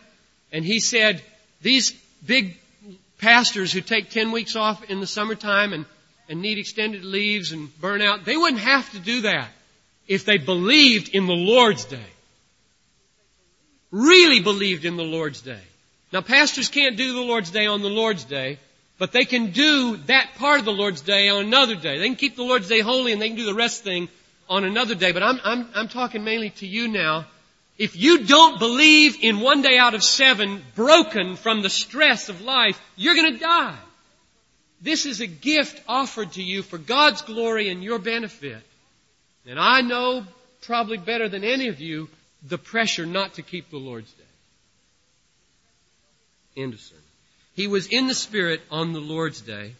And 0.51 0.65
he 0.65 0.79
said, 0.79 1.22
these 1.62 1.91
big 2.25 2.58
pastors 3.20 3.72
who 3.72 3.82
take 3.82 4.10
10 4.10 4.32
weeks 4.32 4.55
off 4.55 4.84
in 4.89 5.00
the 5.00 5.08
summertime 5.08 5.74
and, 5.74 5.86
and 6.27 6.41
need 6.41 6.58
extended 6.58 7.05
leaves 7.05 7.51
and 7.51 7.70
burn 7.79 8.01
out, 8.01 8.25
they 8.25 8.36
wouldn't 8.36 8.62
have 8.62 8.91
to 8.91 9.00
do 9.00 9.22
that 9.22 9.50
if 10.07 10.25
they 10.25 10.38
believed 10.38 11.10
in 11.10 11.27
the 11.27 11.33
Lord's 11.33 11.86
Day. 11.86 12.12
Really 13.91 14.39
believed 14.39 14.86
in 14.86 14.98
the 14.98 15.03
Lord's 15.03 15.41
Day. 15.41 15.62
Now 16.12 16.22
pastors 16.22 16.69
can't 16.69 16.98
do 16.98 17.13
the 17.13 17.22
Lord's 17.22 17.51
Day 17.51 17.67
on 17.67 17.81
the 17.81 17.89
Lord's 17.89 18.24
Day, 18.24 18.60
but 18.98 19.12
they 19.12 19.25
can 19.25 19.51
do 19.51 19.98
that 20.07 20.36
part 20.38 20.60
of 20.60 20.65
the 20.65 20.72
Lord's 20.72 21.01
Day 21.01 21.29
on 21.29 21.45
another 21.45 21.75
day. 21.75 22.00
They 22.00 22.07
can 22.07 22.15
keep 22.15 22.36
the 22.36 22.43
Lord's 22.43 22.67
Day 22.67 22.81
holy 22.81 23.12
and 23.12 23.22
they 23.22 23.29
can 23.29 23.38
do 23.38 23.45
the 23.45 23.53
rest 23.53 23.83
thing 23.83 24.10
on 24.50 24.63
another 24.63 24.95
day. 24.95 25.12
But 25.12 25.24
I'm, 25.24 25.39
I'm, 25.43 25.69
I'm 25.74 25.88
talking 25.88 26.24
mainly 26.24 26.51
to 26.51 26.67
you 26.67 26.88
now 26.88 27.25
if 27.77 27.95
you 27.95 28.25
don't 28.25 28.60
believe 28.60 29.17
in 29.22 29.39
one 29.39 29.62
day 29.62 29.77
out 29.77 29.95
of 29.95 30.03
seven, 30.03 30.63
broken 30.75 31.36
from 31.36 31.62
the 31.62 31.69
stress 31.69 32.29
of 32.29 32.41
life, 32.41 32.79
you're 32.95 33.15
going 33.15 33.33
to 33.33 33.39
die. 33.39 33.77
This 34.81 35.05
is 35.05 35.22
a 35.22 35.27
gift 35.27 35.81
offered 35.88 36.33
to 36.33 36.43
you 36.43 36.62
for 36.62 36.77
God's 36.77 37.24
glory 37.24 37.69
and 37.69 37.83
your 37.83 38.00
benefit. 38.00 38.62
And 39.45 39.59
I 39.59 39.81
know 39.81 40.25
probably 40.62 40.97
better 40.97 41.27
than 41.27 41.43
any 41.43 41.67
of 41.67 41.81
you 41.81 42.09
the 42.47 42.57
pressure 42.57 43.05
not 43.05 43.35
to 43.35 43.41
keep 43.41 43.69
the 43.69 43.77
Lord's 43.77 44.12
day. 44.12 44.23
End 46.62 46.73
of 46.73 46.79
sermon. 46.79 47.03
He 47.55 47.67
was 47.67 47.88
in 47.88 48.07
the 48.07 48.15
Spirit 48.15 48.62
on 48.71 48.93
the 48.93 49.00
Lord's 49.00 49.41
day. 49.41 49.73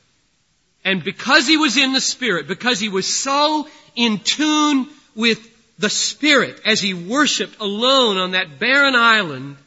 And 0.86 1.03
because 1.03 1.48
he 1.48 1.58
was 1.58 1.77
in 1.77 1.93
the 1.93 2.01
Spirit, 2.01 2.48
because 2.48 2.79
he 2.79 2.89
was 2.89 3.08
so 3.08 3.67
in 3.96 4.20
tune 4.20 4.89
with 5.15 5.39
the 5.79 5.89
Spirit 5.89 6.60
as 6.65 6.82
he 6.82 6.93
worshiped 6.93 7.60
alone 7.60 8.17
on 8.17 8.32
that 8.32 8.60
barren 8.60 8.96
island, 8.96 9.58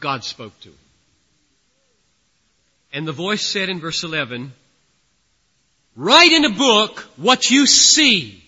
God 0.00 0.24
spoke 0.24 0.58
to 0.60 0.68
him. 0.68 0.78
And 2.92 3.06
the 3.06 3.12
voice 3.12 3.44
said 3.44 3.68
in 3.68 3.80
verse 3.80 4.02
11, 4.02 4.52
write 5.96 6.32
in 6.32 6.44
a 6.44 6.50
book 6.50 7.00
what 7.16 7.50
you 7.50 7.66
see 7.66 8.42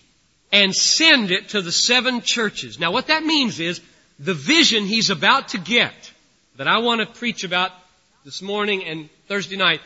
and 0.53 0.75
send 0.75 1.31
it 1.31 1.51
to 1.51 1.63
the 1.63 1.73
seven 1.73 2.21
churches. 2.23 2.79
Now 2.79 2.93
what 2.93 3.09
that 3.09 3.25
means 3.25 3.59
is 3.59 3.81
the 4.19 4.35
vision 4.35 4.85
he's 4.85 5.11
about 5.11 5.49
to 5.49 5.59
get 5.59 6.13
that 6.57 6.69
I 6.69 6.79
want 6.79 7.01
to 7.01 7.19
preach 7.19 7.45
about 7.45 7.73
this 8.25 8.43
morning 8.43 8.85
and 8.85 9.09
Thursday 9.29 9.57
night 9.57 9.81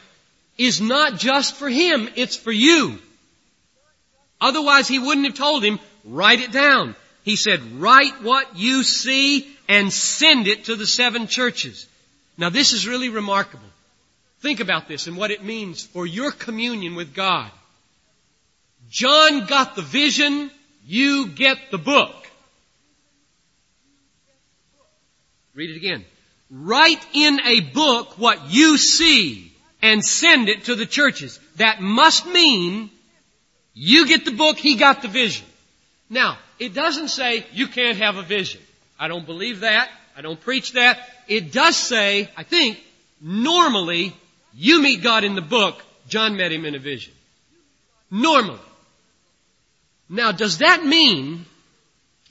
is 0.58 0.80
not 0.80 1.18
just 1.18 1.54
for 1.54 1.68
him, 1.68 2.08
it's 2.16 2.36
for 2.36 2.52
you. 2.52 2.98
Otherwise 4.40 4.88
he 4.88 4.98
wouldn't 4.98 5.26
have 5.26 5.36
told 5.36 5.64
him, 5.64 5.78
write 6.04 6.40
it 6.40 6.52
down. 6.52 6.96
He 7.24 7.36
said, 7.36 7.60
write 7.80 8.22
what 8.22 8.56
you 8.56 8.82
see 8.82 9.46
and 9.68 9.92
send 9.92 10.48
it 10.48 10.64
to 10.64 10.76
the 10.76 10.86
seven 10.86 11.28
churches. 11.28 11.86
Now 12.36 12.50
this 12.50 12.72
is 12.72 12.88
really 12.88 13.08
remarkable. 13.08 13.62
Think 14.42 14.58
about 14.58 14.88
this 14.88 15.06
and 15.06 15.16
what 15.16 15.30
it 15.30 15.44
means 15.44 15.84
for 15.84 16.04
your 16.04 16.32
communion 16.32 16.96
with 16.96 17.14
God. 17.14 17.48
John 18.90 19.46
got 19.46 19.76
the 19.76 19.82
vision, 19.82 20.50
you 20.84 21.28
get 21.28 21.70
the 21.70 21.78
book. 21.78 22.12
Read 25.54 25.70
it 25.70 25.76
again. 25.76 26.04
Write 26.50 27.06
in 27.12 27.40
a 27.44 27.60
book 27.60 28.18
what 28.18 28.50
you 28.50 28.78
see 28.78 29.52
and 29.80 30.04
send 30.04 30.48
it 30.48 30.64
to 30.64 30.74
the 30.74 30.86
churches. 30.86 31.38
That 31.56 31.80
must 31.80 32.26
mean 32.26 32.90
you 33.74 34.08
get 34.08 34.24
the 34.24 34.32
book, 34.32 34.58
he 34.58 34.74
got 34.74 35.02
the 35.02 35.08
vision. 35.08 35.46
Now, 36.10 36.36
it 36.58 36.74
doesn't 36.74 37.08
say 37.08 37.46
you 37.52 37.68
can't 37.68 37.98
have 37.98 38.16
a 38.16 38.22
vision. 38.22 38.60
I 38.98 39.06
don't 39.06 39.24
believe 39.24 39.60
that. 39.60 39.88
I 40.16 40.20
don't 40.20 40.40
preach 40.40 40.72
that. 40.72 40.98
It 41.28 41.52
does 41.52 41.76
say, 41.76 42.28
I 42.36 42.42
think, 42.42 42.78
normally, 43.20 44.14
you 44.54 44.82
meet 44.82 45.02
God 45.02 45.24
in 45.24 45.34
the 45.34 45.42
book, 45.42 45.82
John 46.08 46.36
met 46.36 46.52
him 46.52 46.64
in 46.64 46.74
a 46.74 46.78
vision. 46.78 47.12
Normally. 48.10 48.58
Now, 50.08 50.32
does 50.32 50.58
that 50.58 50.84
mean 50.84 51.46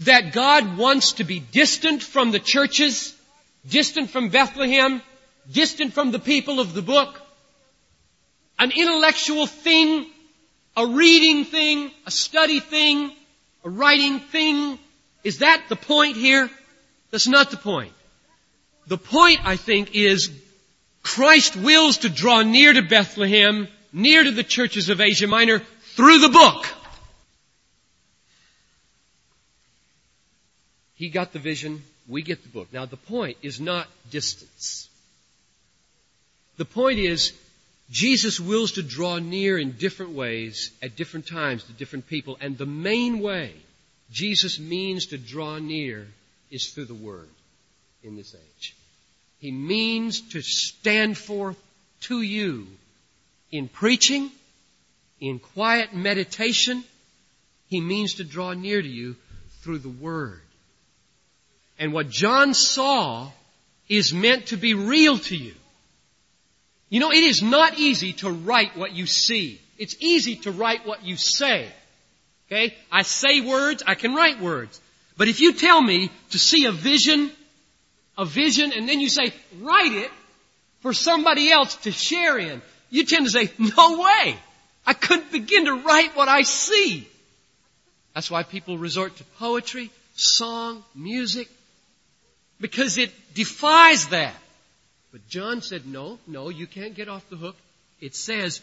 that 0.01 0.33
God 0.33 0.77
wants 0.77 1.13
to 1.13 1.23
be 1.23 1.39
distant 1.39 2.03
from 2.03 2.31
the 2.31 2.39
churches, 2.39 3.15
distant 3.67 4.09
from 4.09 4.29
Bethlehem, 4.29 5.01
distant 5.51 5.93
from 5.93 6.11
the 6.11 6.19
people 6.19 6.59
of 6.59 6.73
the 6.73 6.81
book? 6.81 7.19
An 8.59 8.71
intellectual 8.71 9.47
thing 9.47 10.05
a 10.75 10.85
reading 10.85 11.45
thing, 11.45 11.91
a 12.05 12.11
study 12.11 12.59
thing, 12.59 13.11
a 13.63 13.69
writing 13.69 14.19
thing. 14.19 14.79
Is 15.23 15.39
that 15.39 15.63
the 15.69 15.75
point 15.75 16.17
here? 16.17 16.49
That's 17.11 17.27
not 17.27 17.51
the 17.51 17.57
point. 17.57 17.93
The 18.87 18.97
point, 18.97 19.45
I 19.45 19.57
think, 19.57 19.95
is 19.95 20.31
Christ 21.03 21.55
wills 21.55 21.99
to 21.99 22.09
draw 22.09 22.41
near 22.41 22.73
to 22.73 22.81
Bethlehem, 22.81 23.67
near 23.91 24.23
to 24.23 24.31
the 24.31 24.43
churches 24.43 24.89
of 24.89 25.01
Asia 25.01 25.27
Minor, 25.27 25.59
through 25.95 26.19
the 26.19 26.29
book. 26.29 26.65
He 30.95 31.09
got 31.09 31.33
the 31.33 31.39
vision, 31.39 31.81
we 32.07 32.21
get 32.21 32.43
the 32.43 32.49
book. 32.49 32.67
Now 32.71 32.85
the 32.85 32.97
point 32.97 33.37
is 33.41 33.59
not 33.59 33.87
distance. 34.11 34.87
The 36.57 36.65
point 36.65 36.99
is 36.99 37.33
Jesus 37.89 38.39
wills 38.39 38.73
to 38.73 38.83
draw 38.83 39.17
near 39.17 39.57
in 39.57 39.71
different 39.71 40.13
ways 40.13 40.71
at 40.81 40.95
different 40.95 41.27
times 41.27 41.63
to 41.63 41.73
different 41.73 42.07
people. 42.07 42.37
And 42.39 42.57
the 42.57 42.65
main 42.65 43.19
way 43.19 43.53
Jesus 44.11 44.59
means 44.59 45.07
to 45.07 45.17
draw 45.17 45.57
near 45.57 46.07
is 46.51 46.69
through 46.69 46.85
the 46.85 46.93
Word 46.93 47.29
in 48.03 48.15
this 48.15 48.35
age. 48.35 48.75
He 49.41 49.51
means 49.51 50.21
to 50.29 50.41
stand 50.41 51.17
forth 51.17 51.57
to 52.01 52.21
you 52.21 52.67
in 53.51 53.67
preaching, 53.67 54.29
in 55.19 55.39
quiet 55.39 55.95
meditation. 55.95 56.83
He 57.67 57.81
means 57.81 58.15
to 58.15 58.23
draw 58.23 58.53
near 58.53 58.79
to 58.79 58.87
you 58.87 59.15
through 59.61 59.79
the 59.79 59.89
Word. 59.89 60.41
And 61.79 61.91
what 61.91 62.09
John 62.09 62.53
saw 62.53 63.31
is 63.89 64.13
meant 64.13 64.47
to 64.47 64.57
be 64.57 64.75
real 64.75 65.17
to 65.17 65.35
you. 65.35 65.55
You 66.89 66.99
know, 66.99 67.11
it 67.11 67.23
is 67.23 67.41
not 67.41 67.79
easy 67.79 68.13
to 68.13 68.29
write 68.29 68.77
what 68.77 68.91
you 68.91 69.07
see. 69.07 69.59
It's 69.79 69.95
easy 69.99 70.35
to 70.35 70.51
write 70.51 70.85
what 70.85 71.03
you 71.03 71.17
say. 71.17 71.67
Okay? 72.45 72.75
I 72.91 73.01
say 73.01 73.41
words, 73.41 73.81
I 73.87 73.95
can 73.95 74.13
write 74.13 74.39
words. 74.39 74.79
But 75.17 75.29
if 75.29 75.39
you 75.39 75.53
tell 75.53 75.81
me 75.81 76.11
to 76.29 76.37
see 76.37 76.65
a 76.65 76.71
vision, 76.71 77.31
a 78.17 78.25
vision, 78.25 78.71
and 78.73 78.87
then 78.87 78.99
you 78.99 79.09
say, 79.09 79.33
write 79.59 79.93
it 79.93 80.11
for 80.81 80.93
somebody 80.93 81.51
else 81.51 81.75
to 81.77 81.91
share 81.91 82.37
in, 82.37 82.61
you 82.89 83.05
tend 83.05 83.25
to 83.25 83.31
say, 83.31 83.51
no 83.57 83.99
way! 83.99 84.35
I 84.85 84.93
couldn't 84.93 85.31
begin 85.31 85.65
to 85.65 85.75
write 85.75 86.15
what 86.15 86.27
I 86.27 86.41
see. 86.41 87.07
That's 88.13 88.29
why 88.29 88.43
people 88.43 88.77
resort 88.77 89.15
to 89.17 89.23
poetry, 89.39 89.91
song, 90.15 90.83
music, 90.95 91.47
because 92.59 92.97
it 92.97 93.11
defies 93.33 94.07
that. 94.07 94.35
But 95.11 95.27
John 95.27 95.61
said, 95.61 95.85
no, 95.85 96.19
no, 96.27 96.49
you 96.49 96.67
can't 96.67 96.95
get 96.95 97.09
off 97.09 97.29
the 97.29 97.35
hook. 97.35 97.55
It 97.99 98.15
says, 98.15 98.61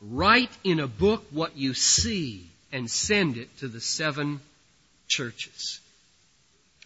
write 0.00 0.50
in 0.64 0.80
a 0.80 0.86
book 0.86 1.24
what 1.30 1.56
you 1.56 1.74
see 1.74 2.46
and 2.72 2.90
send 2.90 3.36
it 3.36 3.54
to 3.58 3.68
the 3.68 3.80
seven 3.80 4.40
churches. 5.08 5.80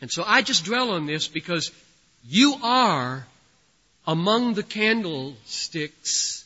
And 0.04 0.12
so 0.12 0.22
I 0.22 0.42
just 0.42 0.66
dwell 0.66 0.90
on 0.90 1.06
this 1.06 1.28
because 1.28 1.70
you 2.28 2.56
are 2.62 3.26
among 4.06 4.52
the 4.52 4.62
candlesticks 4.62 6.44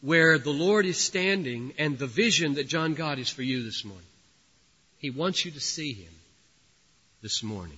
where 0.00 0.38
the 0.38 0.54
Lord 0.54 0.86
is 0.86 0.96
standing 0.96 1.74
and 1.76 1.98
the 1.98 2.06
vision 2.06 2.54
that 2.54 2.66
John 2.66 2.94
got 2.94 3.18
is 3.18 3.28
for 3.28 3.42
you 3.42 3.62
this 3.62 3.84
morning. 3.84 4.06
He 5.00 5.10
wants 5.10 5.44
you 5.44 5.50
to 5.50 5.60
see 5.60 5.92
Him 5.92 6.14
this 7.20 7.42
morning. 7.42 7.76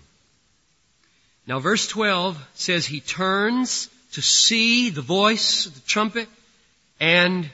Now 1.45 1.59
verse 1.59 1.89
12 1.89 2.41
says 2.55 2.87
he 2.87 3.01
turns 3.01 3.89
to 4.13 4.23
see 4.23 4.91
the 4.91 5.03
voice 5.03 5.67
of 5.67 5.75
the 5.75 5.89
trumpet 5.89 6.29
and 7.01 7.51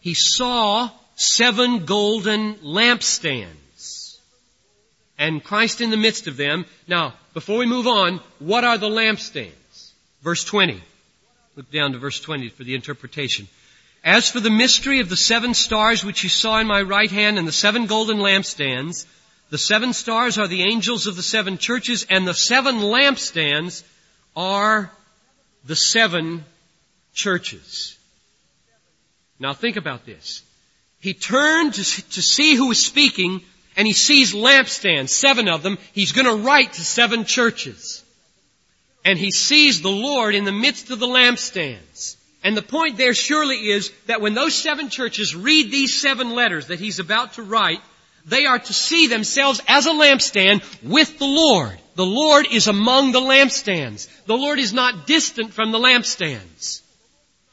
he 0.00 0.12
saw 0.12 0.90
seven 1.16 1.86
golden 1.86 2.56
lampstands 2.56 3.56
and 5.18 5.42
Christ 5.42 5.80
in 5.80 5.90
the 5.90 5.96
midst 5.96 6.26
of 6.26 6.36
them. 6.36 6.64
Now, 6.86 7.14
before 7.34 7.58
we 7.58 7.66
move 7.66 7.86
on, 7.86 8.20
what 8.38 8.64
are 8.64 8.78
the 8.78 8.88
lampstands? 8.88 9.92
Verse 10.22 10.44
20. 10.44 10.82
Look 11.56 11.70
down 11.72 11.92
to 11.92 11.98
verse 11.98 12.20
20 12.20 12.50
for 12.50 12.64
the 12.64 12.74
interpretation. 12.74 13.48
As 14.04 14.30
for 14.30 14.40
the 14.40 14.50
mystery 14.50 15.00
of 15.00 15.08
the 15.08 15.16
seven 15.16 15.54
stars 15.54 16.04
which 16.04 16.22
you 16.22 16.28
saw 16.28 16.60
in 16.60 16.66
my 16.66 16.82
right 16.82 17.10
hand 17.10 17.38
and 17.38 17.48
the 17.48 17.52
seven 17.52 17.86
golden 17.86 18.18
lampstands, 18.18 19.06
the 19.50 19.58
seven 19.58 19.92
stars 19.92 20.38
are 20.38 20.46
the 20.46 20.62
angels 20.62 21.06
of 21.06 21.16
the 21.16 21.22
seven 21.22 21.58
churches 21.58 22.06
and 22.08 22.26
the 22.26 22.34
seven 22.34 22.76
lampstands 22.76 23.82
are 24.36 24.90
the 25.64 25.74
seven 25.76 26.44
churches. 27.12 27.98
Now 29.40 29.52
think 29.52 29.76
about 29.76 30.06
this. 30.06 30.42
He 31.00 31.14
turned 31.14 31.74
to, 31.74 31.84
see 31.84 32.54
who 32.54 32.68
was 32.68 32.84
speaking 32.84 33.42
and 33.78 33.86
he 33.86 33.94
sees 33.94 34.34
lampstands, 34.34 35.08
seven 35.08 35.48
of 35.48 35.62
them. 35.62 35.78
He's 35.94 36.12
going 36.12 36.26
to 36.26 36.44
write 36.44 36.74
to 36.74 36.84
seven 36.84 37.24
churches 37.24 38.04
and 39.08 39.18
he 39.18 39.30
sees 39.30 39.80
the 39.80 39.88
Lord 39.88 40.34
in 40.34 40.44
the 40.44 40.52
midst 40.52 40.90
of 40.90 40.98
the 40.98 41.06
lampstands. 41.06 42.16
And 42.44 42.54
the 42.54 42.60
point 42.60 42.98
there 42.98 43.14
surely 43.14 43.70
is 43.70 43.90
that 44.06 44.20
when 44.20 44.34
those 44.34 44.54
seven 44.54 44.90
churches 44.90 45.34
read 45.34 45.70
these 45.70 45.98
seven 45.98 46.34
letters 46.34 46.66
that 46.66 46.78
he's 46.78 46.98
about 46.98 47.32
to 47.34 47.42
write, 47.42 47.80
they 48.26 48.44
are 48.44 48.58
to 48.58 48.72
see 48.74 49.06
themselves 49.06 49.62
as 49.66 49.86
a 49.86 49.92
lampstand 49.92 50.62
with 50.82 51.18
the 51.18 51.26
Lord. 51.26 51.78
The 51.94 52.04
Lord 52.04 52.48
is 52.52 52.66
among 52.66 53.12
the 53.12 53.20
lampstands. 53.20 54.08
The 54.26 54.36
Lord 54.36 54.58
is 54.58 54.74
not 54.74 55.06
distant 55.06 55.54
from 55.54 55.72
the 55.72 55.78
lampstands. 55.78 56.82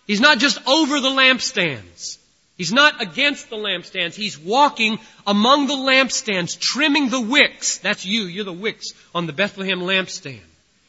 He's 0.05 0.19
not 0.19 0.39
just 0.39 0.59
over 0.67 0.99
the 0.99 1.09
lampstands. 1.09 2.17
He's 2.57 2.71
not 2.71 3.01
against 3.01 3.49
the 3.49 3.57
lampstands. 3.57 4.15
He's 4.15 4.39
walking 4.39 4.99
among 5.27 5.67
the 5.67 5.73
lampstands, 5.73 6.57
trimming 6.57 7.09
the 7.09 7.19
wicks. 7.19 7.79
That's 7.79 8.05
you. 8.05 8.23
You're 8.23 8.45
the 8.45 8.53
wicks 8.53 8.93
on 9.13 9.27
the 9.27 9.33
Bethlehem 9.33 9.81
lampstand. 9.81 10.39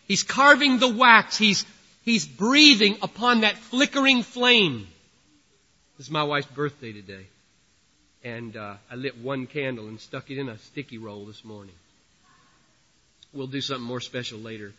He's 0.06 0.23
carving 0.23 0.78
the 0.78 0.88
wax. 0.88 1.37
He's, 1.37 1.66
he's 2.04 2.25
breathing 2.25 2.99
upon 3.02 3.40
that 3.40 3.56
flickering 3.56 4.23
flame. 4.23 4.87
This 5.99 6.06
is 6.06 6.12
my 6.12 6.23
wife's 6.23 6.46
birthday 6.46 6.92
today. 6.92 7.26
And 8.23 8.56
uh, 8.56 8.75
I 8.90 8.94
lit 8.94 9.18
one 9.18 9.46
candle 9.46 9.88
and 9.88 10.00
stuck 10.00 10.30
it 10.30 10.38
in 10.38 10.49
a 10.49 10.58
sticky 10.58 10.99
roll 10.99 11.26
this 11.26 11.44
morning. 11.44 11.75
We'll 13.32 13.46
do 13.49 13.61
something 13.61 13.85
more 13.85 14.00
special 14.00 14.38
later. 14.38 14.73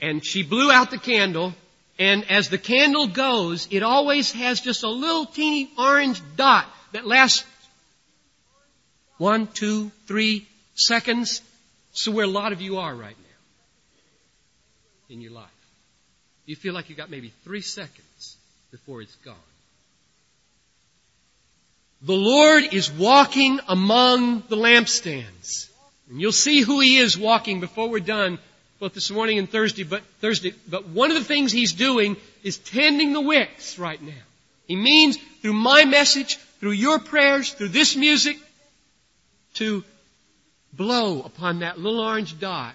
And 0.00 0.24
she 0.24 0.42
blew 0.42 0.70
out 0.70 0.90
the 0.90 0.98
candle, 0.98 1.54
and 1.98 2.30
as 2.30 2.48
the 2.48 2.58
candle 2.58 3.06
goes, 3.06 3.68
it 3.70 3.82
always 3.82 4.32
has 4.32 4.60
just 4.60 4.82
a 4.82 4.88
little 4.88 5.26
teeny 5.26 5.70
orange 5.78 6.20
dot 6.36 6.66
that 6.92 7.06
lasts 7.06 7.44
one, 9.18 9.46
two, 9.46 9.90
three 10.06 10.46
seconds. 10.74 11.42
So 11.92 12.10
where 12.10 12.24
a 12.24 12.28
lot 12.28 12.52
of 12.52 12.60
you 12.60 12.78
are 12.78 12.94
right 12.94 13.16
now 13.16 15.14
in 15.14 15.20
your 15.20 15.32
life. 15.32 15.46
You 16.46 16.56
feel 16.56 16.74
like 16.74 16.88
you 16.88 16.96
got 16.96 17.10
maybe 17.10 17.32
three 17.44 17.60
seconds 17.60 18.36
before 18.70 19.02
it's 19.02 19.14
gone. 19.16 19.36
The 22.00 22.14
Lord 22.14 22.74
is 22.74 22.90
walking 22.90 23.60
among 23.68 24.42
the 24.48 24.56
lampstands. 24.56 25.68
And 26.10 26.20
you'll 26.20 26.32
see 26.32 26.62
who 26.62 26.80
He 26.80 26.96
is 26.96 27.16
walking 27.16 27.60
before 27.60 27.88
we're 27.88 28.00
done, 28.00 28.40
both 28.82 28.94
this 28.94 29.12
morning 29.12 29.38
and 29.38 29.48
Thursday, 29.48 29.84
but 29.84 30.02
Thursday. 30.20 30.52
But 30.68 30.88
one 30.88 31.12
of 31.12 31.16
the 31.16 31.22
things 31.22 31.52
He's 31.52 31.72
doing 31.72 32.16
is 32.42 32.58
tending 32.58 33.12
the 33.12 33.20
wicks 33.20 33.78
right 33.78 34.02
now. 34.02 34.24
He 34.66 34.74
means 34.74 35.16
through 35.40 35.52
my 35.52 35.84
message, 35.84 36.34
through 36.58 36.72
your 36.72 36.98
prayers, 36.98 37.52
through 37.52 37.68
this 37.68 37.94
music, 37.94 38.36
to 39.54 39.84
blow 40.72 41.22
upon 41.22 41.60
that 41.60 41.78
little 41.78 42.00
orange 42.00 42.40
dot, 42.40 42.74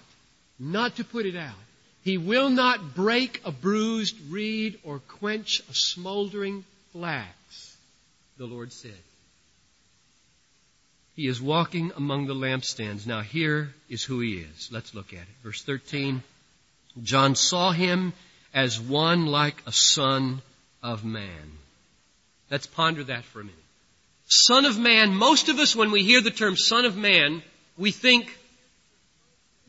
not 0.57 0.95
to 0.95 1.03
put 1.03 1.25
it 1.25 1.35
out. 1.35 1.59
He 2.05 2.17
will 2.17 2.49
not 2.49 2.95
break 2.95 3.41
a 3.43 3.51
bruised 3.51 4.15
reed 4.29 4.79
or 4.85 4.99
quench 4.99 5.61
a 5.69 5.73
smoldering 5.73 6.63
flax, 6.93 7.75
the 8.37 8.45
Lord 8.45 8.71
said. 8.71 9.06
He 11.17 11.27
is 11.27 11.41
walking 11.41 11.91
among 11.95 12.27
the 12.27 12.35
lampstands. 12.35 13.07
Now 13.07 13.21
here 13.21 13.73
is 13.89 14.03
who 14.03 14.19
he 14.19 14.33
is. 14.35 14.69
Let's 14.71 14.93
look 14.93 15.13
at 15.13 15.21
it. 15.21 15.27
Verse 15.43 15.63
13. 15.63 16.21
John 17.01 17.33
saw 17.33 17.71
him 17.71 18.13
as 18.53 18.79
one 18.79 19.25
like 19.25 19.63
a 19.65 19.71
son 19.71 20.43
of 20.83 21.03
man. 21.03 21.57
Let's 22.51 22.67
ponder 22.67 23.03
that 23.05 23.23
for 23.23 23.41
a 23.41 23.43
minute. 23.43 23.59
Son 24.27 24.65
of 24.65 24.77
man, 24.77 25.15
most 25.15 25.49
of 25.49 25.57
us 25.57 25.75
when 25.75 25.89
we 25.89 26.03
hear 26.03 26.21
the 26.21 26.29
term 26.29 26.55
son 26.55 26.85
of 26.85 26.95
man, 26.95 27.41
we 27.79 27.89
think 27.89 28.37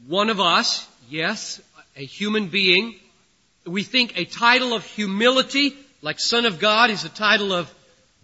one 0.06 0.28
of 0.28 0.40
us, 0.40 0.86
yes, 1.08 1.62
a 1.96 2.04
human 2.04 2.48
being. 2.48 2.94
We 3.64 3.84
think 3.84 4.18
a 4.18 4.26
title 4.26 4.74
of 4.74 4.84
humility, 4.84 5.74
like 6.02 6.20
Son 6.20 6.44
of 6.44 6.58
God, 6.58 6.90
is 6.90 7.04
a 7.04 7.08
title 7.08 7.54
of 7.54 7.72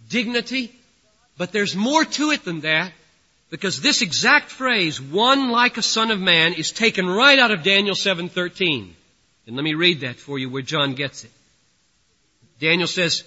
dignity. 0.09 0.71
But 1.39 1.51
there's 1.51 1.75
more 1.75 2.05
to 2.05 2.29
it 2.29 2.45
than 2.45 2.61
that, 2.61 2.91
because 3.55 3.79
this 3.79 4.01
exact 4.01 4.51
phrase, 4.51 4.99
one 4.99 5.49
like 5.49 5.77
a 5.77 5.81
son 5.81 6.11
of 6.11 6.19
man, 6.19 6.55
is 6.55 6.73
taken 6.73 7.07
right 7.07 7.39
out 7.39 7.51
of 7.51 7.63
Daniel 7.63 7.95
7.13. 7.95 8.91
And 9.47 9.55
let 9.55 9.63
me 9.63 9.75
read 9.75 10.01
that 10.01 10.17
for 10.17 10.37
you 10.37 10.49
where 10.49 10.61
John 10.61 10.93
gets 10.93 11.23
it. 11.23 11.31
Daniel 12.59 12.85
says, 12.85 13.23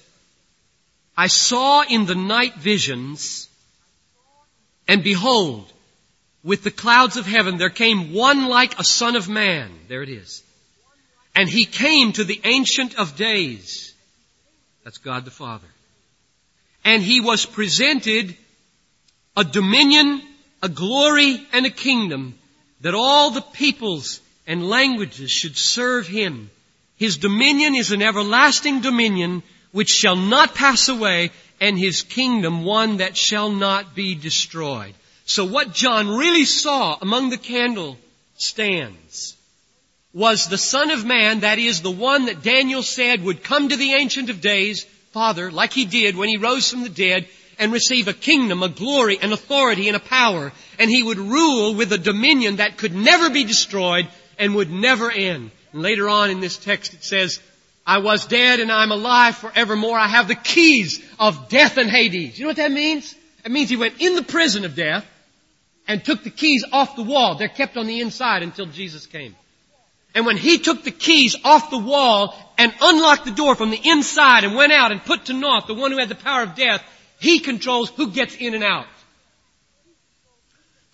I 1.16 1.28
saw 1.28 1.82
in 1.82 2.04
the 2.04 2.14
night 2.14 2.56
visions, 2.56 3.48
and 4.86 5.02
behold, 5.02 5.72
with 6.44 6.62
the 6.62 6.70
clouds 6.70 7.16
of 7.16 7.24
heaven, 7.24 7.56
there 7.56 7.70
came 7.70 8.12
one 8.12 8.48
like 8.48 8.78
a 8.78 8.84
son 8.84 9.16
of 9.16 9.30
man. 9.30 9.70
There 9.88 10.02
it 10.02 10.10
is. 10.10 10.42
And 11.34 11.48
he 11.48 11.64
came 11.64 12.12
to 12.12 12.24
the 12.24 12.42
ancient 12.44 12.98
of 12.98 13.16
days. 13.16 13.94
That's 14.84 14.98
God 14.98 15.24
the 15.24 15.30
Father. 15.30 15.68
And 16.84 17.02
he 17.02 17.22
was 17.22 17.46
presented 17.46 18.36
a 19.38 19.44
dominion, 19.44 20.20
a 20.64 20.68
glory, 20.68 21.40
and 21.52 21.64
a 21.64 21.70
kingdom 21.70 22.36
that 22.80 22.94
all 22.94 23.30
the 23.30 23.40
peoples 23.40 24.20
and 24.48 24.68
languages 24.68 25.30
should 25.30 25.56
serve 25.56 26.08
him. 26.08 26.50
His 26.96 27.18
dominion 27.18 27.76
is 27.76 27.92
an 27.92 28.02
everlasting 28.02 28.80
dominion 28.80 29.44
which 29.70 29.90
shall 29.90 30.16
not 30.16 30.56
pass 30.56 30.88
away 30.88 31.30
and 31.60 31.78
his 31.78 32.02
kingdom 32.02 32.64
one 32.64 32.96
that 32.96 33.16
shall 33.16 33.52
not 33.52 33.94
be 33.94 34.16
destroyed. 34.16 34.94
So 35.24 35.44
what 35.44 35.72
John 35.72 36.08
really 36.08 36.44
saw 36.44 36.98
among 37.00 37.30
the 37.30 37.36
candle 37.36 37.96
stands 38.38 39.36
was 40.12 40.48
the 40.48 40.58
Son 40.58 40.90
of 40.90 41.04
Man, 41.04 41.40
that 41.40 41.60
is 41.60 41.80
the 41.80 41.92
one 41.92 42.24
that 42.24 42.42
Daniel 42.42 42.82
said 42.82 43.22
would 43.22 43.44
come 43.44 43.68
to 43.68 43.76
the 43.76 43.92
Ancient 43.94 44.30
of 44.30 44.40
Days, 44.40 44.84
Father, 45.12 45.52
like 45.52 45.72
he 45.72 45.84
did 45.84 46.16
when 46.16 46.28
he 46.28 46.38
rose 46.38 46.68
from 46.68 46.82
the 46.82 46.88
dead, 46.88 47.28
and 47.58 47.72
receive 47.72 48.08
a 48.08 48.12
kingdom, 48.12 48.62
a 48.62 48.68
glory, 48.68 49.18
an 49.20 49.32
authority, 49.32 49.88
and 49.88 49.96
a 49.96 50.00
power. 50.00 50.52
And 50.78 50.90
he 50.90 51.02
would 51.02 51.18
rule 51.18 51.74
with 51.74 51.92
a 51.92 51.98
dominion 51.98 52.56
that 52.56 52.76
could 52.78 52.94
never 52.94 53.30
be 53.30 53.44
destroyed 53.44 54.08
and 54.38 54.54
would 54.54 54.70
never 54.70 55.10
end. 55.10 55.50
And 55.72 55.82
later 55.82 56.08
on 56.08 56.30
in 56.30 56.40
this 56.40 56.56
text 56.56 56.94
it 56.94 57.04
says, 57.04 57.40
I 57.86 57.98
was 57.98 58.26
dead 58.26 58.60
and 58.60 58.70
I'm 58.70 58.92
alive 58.92 59.36
forevermore. 59.36 59.98
I 59.98 60.08
have 60.08 60.28
the 60.28 60.34
keys 60.34 61.02
of 61.18 61.48
death 61.48 61.78
and 61.78 61.90
Hades. 61.90 62.38
You 62.38 62.44
know 62.44 62.50
what 62.50 62.58
that 62.58 62.70
means? 62.70 63.14
It 63.44 63.50
means 63.50 63.70
he 63.70 63.76
went 63.76 64.00
in 64.00 64.14
the 64.14 64.22
prison 64.22 64.64
of 64.64 64.74
death 64.74 65.06
and 65.86 66.04
took 66.04 66.22
the 66.22 66.30
keys 66.30 66.64
off 66.70 66.96
the 66.96 67.02
wall. 67.02 67.36
They're 67.36 67.48
kept 67.48 67.76
on 67.76 67.86
the 67.86 68.00
inside 68.00 68.42
until 68.42 68.66
Jesus 68.66 69.06
came. 69.06 69.34
And 70.14 70.26
when 70.26 70.36
he 70.36 70.58
took 70.58 70.84
the 70.84 70.90
keys 70.90 71.36
off 71.44 71.70
the 71.70 71.78
wall 71.78 72.34
and 72.58 72.74
unlocked 72.80 73.24
the 73.24 73.30
door 73.30 73.54
from 73.54 73.70
the 73.70 73.80
inside 73.82 74.44
and 74.44 74.54
went 74.54 74.72
out 74.72 74.92
and 74.92 75.02
put 75.02 75.26
to 75.26 75.32
naught 75.32 75.66
the 75.66 75.74
one 75.74 75.92
who 75.92 75.98
had 75.98 76.08
the 76.08 76.14
power 76.14 76.42
of 76.42 76.54
death, 76.54 76.82
he 77.18 77.40
controls 77.40 77.90
who 77.90 78.10
gets 78.10 78.36
in 78.36 78.54
and 78.54 78.64
out. 78.64 78.86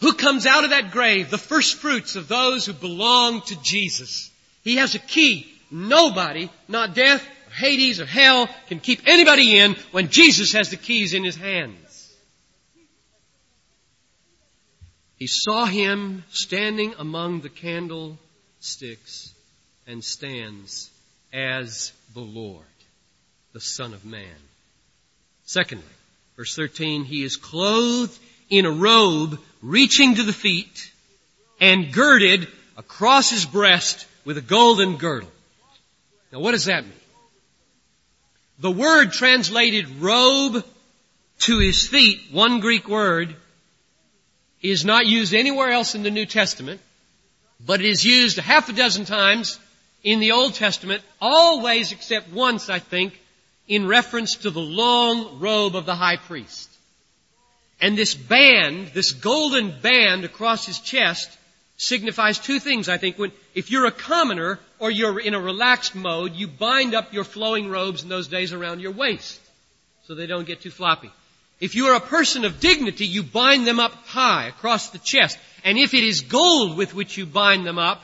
Who 0.01 0.15
comes 0.15 0.47
out 0.47 0.65
of 0.65 0.71
that 0.71 0.91
grave, 0.91 1.31
the 1.31 1.39
first 1.39 1.77
fruits 1.77 2.17
of 2.17 2.29
those 2.29 2.67
who 2.67 2.73
belong 2.73 3.43
to 3.43 3.63
Jesus. 3.63 4.31
He 4.63 4.77
has 4.77 4.95
a 4.95 4.99
key. 4.99 5.47
Nobody, 5.71 6.51
not 6.69 6.95
death, 6.95 7.23
or 7.23 7.55
Hades, 7.55 8.01
or 8.01 8.07
hell, 8.07 8.49
can 8.69 8.81
keep 8.81 9.07
anybody 9.07 9.59
in 9.59 9.77
when 9.93 10.09
Jesus 10.09 10.53
has 10.53 10.71
the 10.71 10.77
keys 10.77 11.15
in 11.15 11.25
his 11.25 11.37
hands. 11.37 12.15
He 15.17 15.27
saw 15.27 15.65
him 15.65 16.25
standing 16.31 16.95
among 16.99 17.41
the 17.41 17.49
candlesticks 17.49 19.33
and 19.87 20.03
stands, 20.03 20.91
as 21.33 21.93
the 22.15 22.21
Lord, 22.21 22.65
the 23.53 23.61
Son 23.61 23.95
of 23.95 24.05
Man. 24.05 24.37
Secondly, 25.45 25.85
verse 26.37 26.55
13, 26.55 27.05
he 27.05 27.23
is 27.23 27.37
clothed 27.37 28.19
in 28.51 28.67
a 28.67 28.71
robe 28.71 29.39
reaching 29.63 30.17
to 30.17 30.23
the 30.23 30.33
feet 30.33 30.93
and 31.61 31.93
girded 31.93 32.49
across 32.77 33.31
his 33.31 33.47
breast 33.47 34.07
with 34.25 34.37
a 34.37 34.43
golden 34.43 34.97
girdle. 34.97 35.31
Now 36.33 36.41
what 36.41 36.53
does 36.53 36.67
that 36.67 36.85
mean? 36.85 36.93
The 38.59 38.71
word 38.71 39.13
translated 39.13 39.89
robe 40.01 40.65
to 41.41 41.59
his 41.59 41.87
feet, 41.87 42.21
one 42.31 42.61
Greek 42.61 42.89
word, 42.89 43.35
is 44.63 44.85
not 44.85 45.07
used 45.07 45.35
anywhere 45.35 45.71
else 45.71 45.95
in 45.95 46.03
the 46.03 46.11
New 46.11 46.27
Testament, 46.27 46.81
but 47.65 47.81
it 47.81 47.87
is 47.87 48.05
used 48.05 48.39
a 48.39 48.43
half 48.43 48.69
a 48.69 48.73
dozen 48.73 49.05
times 49.05 49.59
in 50.03 50.21
the 50.21 50.33
Old 50.33 50.55
Testament, 50.55 51.03
always 51.21 51.93
except 51.93 52.33
once, 52.33 52.69
I 52.69 52.79
think, 52.79 53.21
in 53.67 53.87
reference 53.87 54.37
to 54.37 54.51
the 54.51 54.61
long 54.61 55.41
robe 55.41 55.77
of 55.77 55.87
the 55.87 55.95
high 55.95 56.17
priest. 56.17 56.71
And 57.81 57.97
this 57.97 58.15
band, 58.15 58.89
this 58.89 59.13
golden 59.13 59.81
band 59.81 60.25
across 60.25 60.67
his 60.67 60.81
chest, 60.81 61.31
signifies 61.77 62.39
two 62.39 62.61
things, 62.61 62.89
I 62.89 62.99
think. 62.99 63.19
When, 63.19 63.33
if 63.55 63.71
you're 63.71 63.87
a 63.87 63.93
commoner 63.93 64.59
or 64.79 64.91
you're 64.91 65.19
in 65.19 65.35
a 65.35 65.41
relaxed 65.41 65.95
mode, 65.95 66.35
you 66.35 66.47
bind 66.47 66.95
up 66.95 67.13
your 67.13 67.25
flowing 67.25 67.69
robes 67.69 68.03
in 68.03 68.09
those 68.09 68.29
days 68.29 68.53
around 68.53 68.81
your 68.81 68.93
waist 68.93 69.41
so 70.07 70.15
they 70.15 70.27
don't 70.27 70.47
get 70.47 70.61
too 70.61 70.71
floppy. 70.71 71.11
If 71.61 71.75
you 71.75 71.87
are 71.87 71.97
a 71.97 72.01
person 72.01 72.45
of 72.45 72.61
dignity, 72.61 73.07
you 73.07 73.23
bind 73.23 73.67
them 73.67 73.81
up 73.81 73.93
high 74.07 74.49
across 74.49 74.91
the 74.91 74.99
chest. 74.99 75.39
And 75.65 75.79
if 75.79 75.95
it 75.95 76.05
is 76.05 76.21
gold 76.21 76.77
with 76.77 76.95
which 76.95 77.17
you 77.17 77.27
bind 77.27 77.67
them 77.67 77.79
up, 77.79 78.03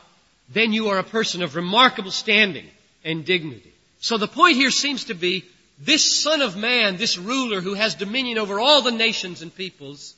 then 0.49 0.73
you 0.73 0.89
are 0.89 0.99
a 0.99 1.05
person 1.05 1.43
of 1.43 1.57
remarkable 1.57 2.11
standing 2.11 2.67
and 3.05 3.25
dignity. 3.25 3.70
So 4.01 4.19
the 4.19 4.29
point 4.29 4.57
here 4.57 4.71
seems 4.71 5.05
to 5.05 5.15
be 5.15 5.45
this 5.79 6.21
son 6.23 6.43
of 6.43 6.57
man, 6.57 6.97
this 6.97 7.17
ruler 7.17 7.61
who 7.61 7.75
has 7.75 7.95
dominion 7.95 8.39
over 8.39 8.59
all 8.59 8.83
the 8.83 8.91
nations 8.91 9.43
and 9.43 9.55
peoples, 9.55 10.15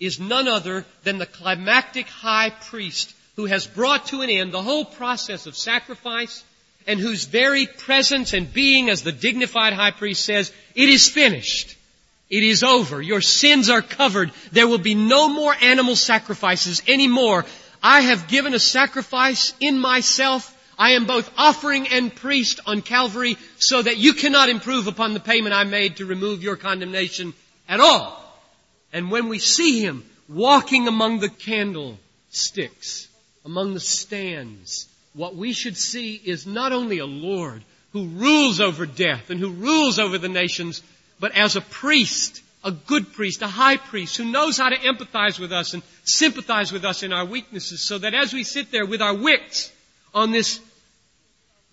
is 0.00 0.20
none 0.20 0.48
other 0.48 0.84
than 1.02 1.18
the 1.18 1.26
climactic 1.26 2.08
high 2.08 2.50
priest 2.50 3.14
who 3.36 3.46
has 3.46 3.66
brought 3.66 4.06
to 4.06 4.22
an 4.22 4.30
end 4.30 4.52
the 4.52 4.62
whole 4.62 4.84
process 4.84 5.46
of 5.46 5.56
sacrifice 5.56 6.44
and 6.86 7.00
whose 7.00 7.24
very 7.24 7.66
presence 7.66 8.32
and 8.32 8.52
being 8.52 8.90
as 8.90 9.02
the 9.02 9.12
dignified 9.12 9.72
high 9.72 9.90
priest 9.90 10.24
says, 10.24 10.52
it 10.74 10.88
is 10.88 11.08
finished. 11.08 11.76
It 12.30 12.42
is 12.42 12.62
over. 12.62 13.00
Your 13.00 13.20
sins 13.20 13.70
are 13.70 13.82
covered. 13.82 14.32
There 14.52 14.68
will 14.68 14.78
be 14.78 14.94
no 14.94 15.28
more 15.28 15.54
animal 15.54 15.96
sacrifices 15.96 16.82
anymore. 16.86 17.44
I 17.82 18.02
have 18.02 18.28
given 18.28 18.54
a 18.54 18.58
sacrifice 18.58 19.54
in 19.60 19.78
myself. 19.78 20.53
I 20.78 20.92
am 20.92 21.06
both 21.06 21.30
offering 21.36 21.88
and 21.88 22.14
priest 22.14 22.60
on 22.66 22.82
Calvary 22.82 23.36
so 23.58 23.80
that 23.80 23.98
you 23.98 24.14
cannot 24.14 24.48
improve 24.48 24.86
upon 24.86 25.14
the 25.14 25.20
payment 25.20 25.54
I 25.54 25.64
made 25.64 25.96
to 25.96 26.06
remove 26.06 26.42
your 26.42 26.56
condemnation 26.56 27.34
at 27.68 27.80
all. 27.80 28.20
And 28.92 29.10
when 29.10 29.28
we 29.28 29.38
see 29.38 29.80
him 29.80 30.04
walking 30.28 30.88
among 30.88 31.20
the 31.20 31.28
candlesticks, 31.28 33.08
among 33.44 33.74
the 33.74 33.80
stands, 33.80 34.88
what 35.14 35.36
we 35.36 35.52
should 35.52 35.76
see 35.76 36.14
is 36.14 36.46
not 36.46 36.72
only 36.72 36.98
a 36.98 37.06
Lord 37.06 37.62
who 37.92 38.06
rules 38.08 38.60
over 38.60 38.86
death 38.86 39.30
and 39.30 39.38
who 39.38 39.50
rules 39.50 39.98
over 39.98 40.18
the 40.18 40.28
nations, 40.28 40.82
but 41.20 41.36
as 41.36 41.56
a 41.56 41.60
priest 41.60 42.42
a 42.64 42.72
good 42.72 43.12
priest, 43.12 43.42
a 43.42 43.46
high 43.46 43.76
priest 43.76 44.16
who 44.16 44.24
knows 44.24 44.56
how 44.56 44.70
to 44.70 44.76
empathize 44.76 45.38
with 45.38 45.52
us 45.52 45.74
and 45.74 45.82
sympathize 46.04 46.72
with 46.72 46.84
us 46.84 47.02
in 47.02 47.12
our 47.12 47.26
weaknesses 47.26 47.86
so 47.86 47.98
that 47.98 48.14
as 48.14 48.32
we 48.32 48.42
sit 48.42 48.72
there 48.72 48.86
with 48.86 49.02
our 49.02 49.14
wicks 49.14 49.70
on 50.14 50.30
this, 50.30 50.60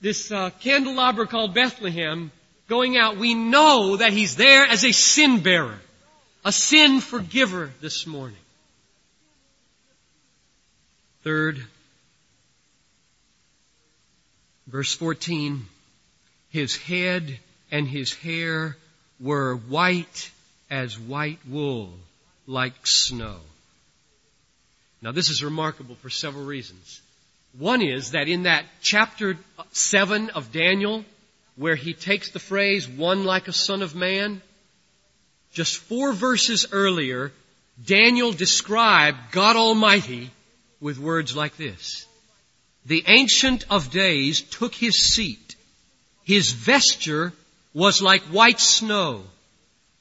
this 0.01 0.32
uh, 0.32 0.49
candelabra 0.62 1.27
called 1.27 1.54
Bethlehem 1.54 2.32
going 2.67 2.97
out, 2.97 3.17
we 3.17 3.34
know 3.34 3.97
that 3.97 4.13
he's 4.13 4.36
there 4.36 4.65
as 4.65 4.84
a 4.84 4.91
sin 4.91 5.41
bearer, 5.41 5.77
a 6.43 6.51
sin 6.51 6.99
forgiver 6.99 7.71
this 7.82 8.08
morning. 8.08 8.38
Third, 11.23 11.63
verse 14.67 14.95
14, 14.95 15.65
his 16.49 16.75
head 16.75 17.38
and 17.69 17.88
his 17.88 18.13
hair 18.13 18.75
were 19.19 19.56
white 19.56 20.32
as 20.71 20.97
white 20.97 21.39
wool, 21.47 21.93
like 22.47 22.73
snow. 22.88 23.38
Now 25.01 25.12
this 25.12 25.30
is 25.30 25.43
remarkable 25.43 25.95
for 25.95 26.10
several 26.10 26.45
reasons. 26.45 27.01
One 27.58 27.82
is 27.82 28.12
that 28.12 28.28
in 28.28 28.44
that 28.44 28.66
chapter 28.82 29.38
7 29.72 30.30
of 30.32 30.52
Daniel, 30.52 31.04
where 31.56 31.76
he 31.76 31.94
takes 31.94 32.32
the 32.32 32.40
phrase, 32.40 32.88
one 32.88 33.26
like 33.26 33.48
a 33.48 33.54
son 33.54 33.82
of 33.82 33.96
man, 33.96 34.42
just 35.54 35.78
four 35.78 36.14
verses 36.14 36.68
earlier, 36.72 37.32
Daniel 37.84 38.32
described 38.32 39.18
God 39.32 39.56
Almighty 39.56 40.32
with 40.80 40.98
words 40.98 41.36
like 41.36 41.58
this. 41.58 42.06
The 42.86 43.04
Ancient 43.08 43.66
of 43.70 43.92
Days 43.92 44.42
took 44.42 44.74
his 44.74 45.00
seat. 45.00 45.56
His 46.24 46.52
vesture 46.52 47.34
was 47.74 48.02
like 48.02 48.22
white 48.24 48.60
snow 48.60 49.24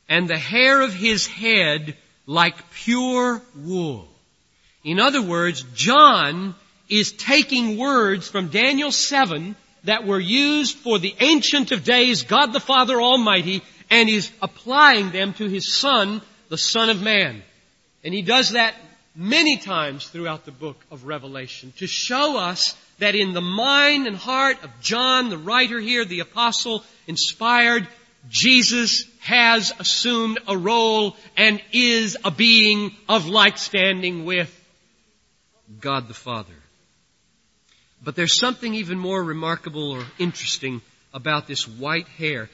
and 0.09 0.29
the 0.29 0.39
hair 0.39 0.83
of 0.83 0.93
his 0.93 1.27
head 1.27 1.97
like 2.27 2.71
pure 2.73 3.43
wool. 3.55 4.09
In 4.83 4.99
other 4.99 5.23
words, 5.23 5.63
John 5.75 6.55
is 6.91 7.13
taking 7.13 7.79
words 7.79 8.29
from 8.29 8.49
Daniel 8.49 8.91
7 8.91 9.57
that 9.85 10.07
were 10.07 10.21
used 10.21 10.77
for 10.77 10.99
the 10.99 11.15
Ancient 11.21 11.73
of 11.73 11.85
Days, 11.85 12.25
God 12.25 12.53
the 12.53 12.61
Father 12.61 13.01
Almighty, 13.01 13.63
and 13.89 14.09
is 14.09 14.31
applying 14.43 15.11
them 15.11 15.33
to 15.35 15.49
his 15.49 15.73
Son, 15.73 16.21
the 16.49 16.59
Son 16.59 16.91
of 16.91 17.01
Man. 17.01 17.43
And 18.05 18.13
he 18.13 18.23
does 18.23 18.51
that 18.51 18.75
many 19.15 19.57
times 19.57 20.09
throughout 20.09 20.45
the 20.45 20.53
book 20.53 20.77
of 20.91 21.05
Revelation 21.05 21.73
to 21.79 21.87
show 21.87 22.39
us 22.39 22.75
that 22.99 23.15
in 23.15 23.33
the 23.33 23.41
mind 23.41 24.07
and 24.07 24.17
heart 24.17 24.63
of 24.63 24.71
John, 24.81 25.31
the 25.31 25.39
writer 25.39 25.81
here, 25.81 26.05
the 26.05 26.21
apostle, 26.21 26.85
inspired, 27.07 27.87
Jesus 28.29 29.05
has 29.21 29.73
assumed 29.79 30.39
a 30.47 30.57
role 30.57 31.17
and 31.37 31.63
is 31.73 32.17
a 32.25 32.31
being 32.31 32.95
of 33.09 33.27
like 33.27 33.57
standing 33.57 34.25
with 34.25 34.55
God 35.81 36.09
the 36.09 36.15
Father. 36.15 36.60
But 38.03 38.17
there's 38.17 38.39
something 38.39 38.75
even 38.75 38.99
more 38.99 39.23
remarkable 39.23 39.93
or 39.93 40.05
interesting 40.19 40.81
about 41.13 41.47
this 41.47 41.69
white 41.69 42.09
hair. 42.09 42.49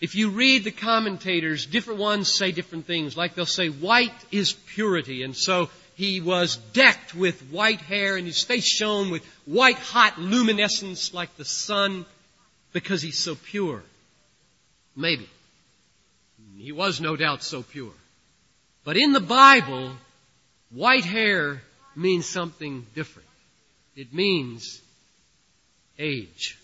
If 0.00 0.14
you 0.14 0.30
read 0.30 0.64
the 0.64 0.70
commentators, 0.70 1.66
different 1.66 2.00
ones 2.00 2.32
say 2.32 2.52
different 2.52 2.86
things. 2.86 3.16
Like 3.16 3.34
they'll 3.34 3.46
say 3.46 3.68
white 3.68 4.14
is 4.30 4.52
purity, 4.52 5.22
and 5.22 5.36
so 5.36 5.68
he 5.94 6.20
was 6.20 6.56
decked 6.72 7.14
with 7.14 7.50
white 7.50 7.80
hair 7.82 8.16
and 8.16 8.26
his 8.26 8.42
face 8.42 8.66
shone 8.66 9.10
with 9.10 9.24
white 9.44 9.78
hot 9.78 10.18
luminescence 10.18 11.12
like 11.12 11.34
the 11.36 11.44
sun 11.44 12.06
because 12.72 13.02
he's 13.02 13.18
so 13.18 13.34
pure. 13.34 13.82
Maybe. 14.96 15.28
He 16.58 16.72
was 16.72 17.00
no 17.00 17.16
doubt 17.16 17.42
so 17.42 17.62
pure. 17.62 17.92
But 18.84 18.96
in 18.96 19.12
the 19.12 19.20
Bible, 19.20 19.92
white 20.70 21.04
hair 21.04 21.62
means 21.94 22.26
something 22.26 22.86
different. 22.94 23.28
It 23.96 24.14
means 24.14 24.80
age 26.00 26.58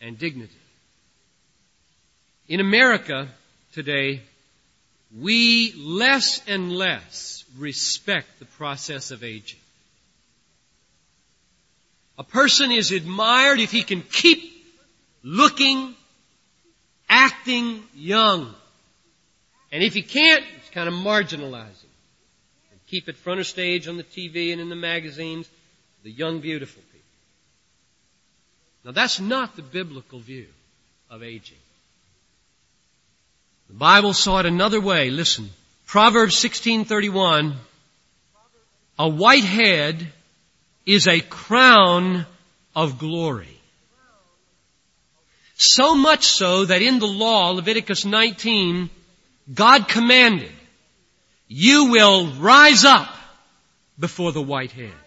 and 0.00 0.18
dignity. 0.18 0.54
In 2.48 2.60
America 2.60 3.28
today, 3.72 4.22
we 5.18 5.72
less 5.76 6.40
and 6.46 6.72
less 6.72 7.44
respect 7.58 8.38
the 8.38 8.44
process 8.44 9.10
of 9.10 9.24
aging. 9.24 9.58
A 12.16 12.24
person 12.24 12.70
is 12.70 12.92
admired 12.92 13.60
if 13.60 13.72
he 13.72 13.82
can 13.82 14.02
keep 14.02 14.52
looking 15.22 15.94
acting 17.08 17.82
young. 17.94 18.54
And 19.72 19.82
if 19.82 19.94
he 19.94 20.02
can't, 20.02 20.44
it's 20.58 20.70
kind 20.70 20.88
of 20.88 20.94
marginalizing. 20.94 21.90
Keep 22.86 23.08
it 23.08 23.16
front 23.16 23.40
of 23.40 23.46
stage 23.46 23.88
on 23.88 23.96
the 23.96 24.04
TV 24.04 24.52
and 24.52 24.60
in 24.60 24.68
the 24.68 24.76
magazines, 24.76 25.48
the 26.04 26.10
young, 26.10 26.40
beautiful. 26.40 26.82
Now 28.84 28.92
that's 28.92 29.18
not 29.18 29.56
the 29.56 29.62
biblical 29.62 30.18
view 30.18 30.46
of 31.10 31.22
aging. 31.22 31.58
The 33.68 33.74
Bible 33.74 34.12
saw 34.12 34.40
it 34.40 34.46
another 34.46 34.80
way. 34.80 35.10
Listen. 35.10 35.48
Proverbs 35.86 36.42
1631, 36.42 37.54
a 38.98 39.08
white 39.08 39.44
head 39.44 40.06
is 40.86 41.06
a 41.06 41.20
crown 41.20 42.26
of 42.74 42.98
glory. 42.98 43.60
So 45.56 45.94
much 45.94 46.24
so 46.24 46.64
that 46.64 46.82
in 46.82 46.98
the 46.98 47.06
law, 47.06 47.50
Leviticus 47.50 48.04
19, 48.04 48.90
God 49.52 49.88
commanded, 49.88 50.50
you 51.48 51.90
will 51.90 52.26
rise 52.26 52.84
up 52.84 53.14
before 53.98 54.32
the 54.32 54.42
white 54.42 54.72
head 54.72 55.03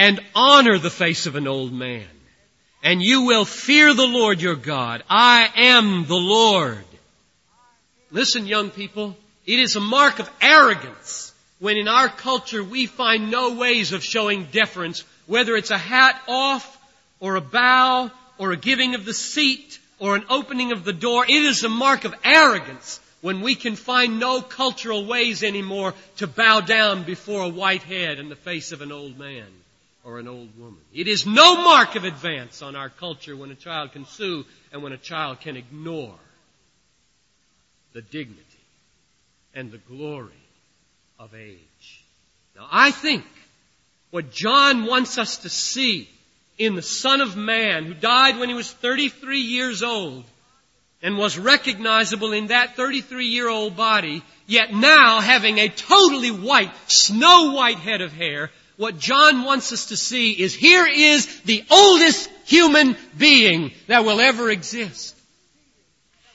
and 0.00 0.18
honor 0.34 0.78
the 0.78 0.88
face 0.88 1.26
of 1.26 1.36
an 1.36 1.46
old 1.46 1.74
man 1.74 2.06
and 2.82 3.02
you 3.02 3.26
will 3.26 3.44
fear 3.44 3.92
the 3.92 4.06
Lord 4.06 4.40
your 4.40 4.54
God. 4.54 5.02
I 5.10 5.50
am 5.54 6.06
the 6.06 6.16
Lord. 6.16 6.82
Listen, 8.10 8.46
young 8.46 8.70
people, 8.70 9.14
it 9.44 9.60
is 9.60 9.76
a 9.76 9.80
mark 9.80 10.18
of 10.18 10.30
arrogance 10.40 11.34
when 11.58 11.76
in 11.76 11.86
our 11.86 12.08
culture 12.08 12.64
we 12.64 12.86
find 12.86 13.30
no 13.30 13.56
ways 13.56 13.92
of 13.92 14.02
showing 14.02 14.44
deference, 14.44 15.04
whether 15.26 15.54
it's 15.54 15.70
a 15.70 15.76
hat 15.76 16.18
off 16.26 16.78
or 17.20 17.36
a 17.36 17.42
bow 17.42 18.10
or 18.38 18.52
a 18.52 18.56
giving 18.56 18.94
of 18.94 19.04
the 19.04 19.12
seat 19.12 19.78
or 19.98 20.16
an 20.16 20.24
opening 20.30 20.72
of 20.72 20.82
the 20.82 20.94
door. 20.94 21.26
It 21.28 21.44
is 21.44 21.62
a 21.62 21.68
mark 21.68 22.06
of 22.06 22.14
arrogance 22.24 23.00
when 23.20 23.42
we 23.42 23.54
can 23.54 23.76
find 23.76 24.18
no 24.18 24.40
cultural 24.40 25.04
ways 25.04 25.42
anymore 25.42 25.92
to 26.16 26.26
bow 26.26 26.62
down 26.62 27.02
before 27.02 27.42
a 27.42 27.50
white 27.50 27.82
head 27.82 28.18
in 28.18 28.30
the 28.30 28.34
face 28.34 28.72
of 28.72 28.80
an 28.80 28.92
old 28.92 29.18
man 29.18 29.44
or 30.04 30.18
an 30.18 30.28
old 30.28 30.58
woman. 30.58 30.80
It 30.94 31.08
is 31.08 31.26
no 31.26 31.56
mark 31.56 31.94
of 31.96 32.04
advance 32.04 32.62
on 32.62 32.76
our 32.76 32.88
culture 32.88 33.36
when 33.36 33.50
a 33.50 33.54
child 33.54 33.92
can 33.92 34.06
sue 34.06 34.44
and 34.72 34.82
when 34.82 34.92
a 34.92 34.98
child 34.98 35.40
can 35.40 35.56
ignore 35.56 36.18
the 37.92 38.02
dignity 38.02 38.44
and 39.54 39.70
the 39.70 39.78
glory 39.78 40.32
of 41.18 41.34
age. 41.34 42.04
Now 42.56 42.66
I 42.70 42.90
think 42.90 43.24
what 44.10 44.30
John 44.30 44.86
wants 44.86 45.18
us 45.18 45.38
to 45.38 45.48
see 45.48 46.08
in 46.58 46.74
the 46.74 46.82
Son 46.82 47.20
of 47.20 47.36
Man 47.36 47.84
who 47.84 47.94
died 47.94 48.38
when 48.38 48.48
he 48.48 48.54
was 48.54 48.70
33 48.70 49.40
years 49.40 49.82
old 49.82 50.24
and 51.02 51.16
was 51.16 51.38
recognizable 51.38 52.32
in 52.32 52.48
that 52.48 52.76
33 52.76 53.26
year 53.26 53.48
old 53.48 53.76
body, 53.76 54.22
yet 54.46 54.72
now 54.72 55.20
having 55.20 55.58
a 55.58 55.68
totally 55.68 56.30
white, 56.30 56.72
snow 56.86 57.52
white 57.52 57.78
head 57.78 58.02
of 58.02 58.12
hair, 58.12 58.50
what 58.80 58.98
John 58.98 59.44
wants 59.44 59.74
us 59.74 59.86
to 59.88 59.96
see 59.96 60.32
is 60.32 60.54
here 60.54 60.86
is 60.86 61.26
the 61.42 61.62
oldest 61.70 62.30
human 62.46 62.96
being 63.14 63.72
that 63.88 64.06
will 64.06 64.18
ever 64.20 64.48
exist. 64.48 65.14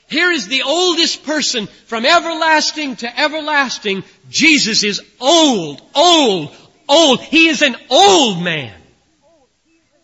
Here 0.06 0.30
is 0.30 0.46
the 0.46 0.62
oldest 0.62 1.24
person 1.24 1.66
from 1.86 2.06
everlasting 2.06 2.94
to 2.96 3.20
everlasting. 3.20 4.04
Jesus 4.30 4.84
is 4.84 5.02
old, 5.18 5.82
old, 5.92 6.54
old. 6.88 7.20
He 7.20 7.48
is 7.48 7.62
an 7.62 7.74
old 7.90 8.40
man. 8.40 8.80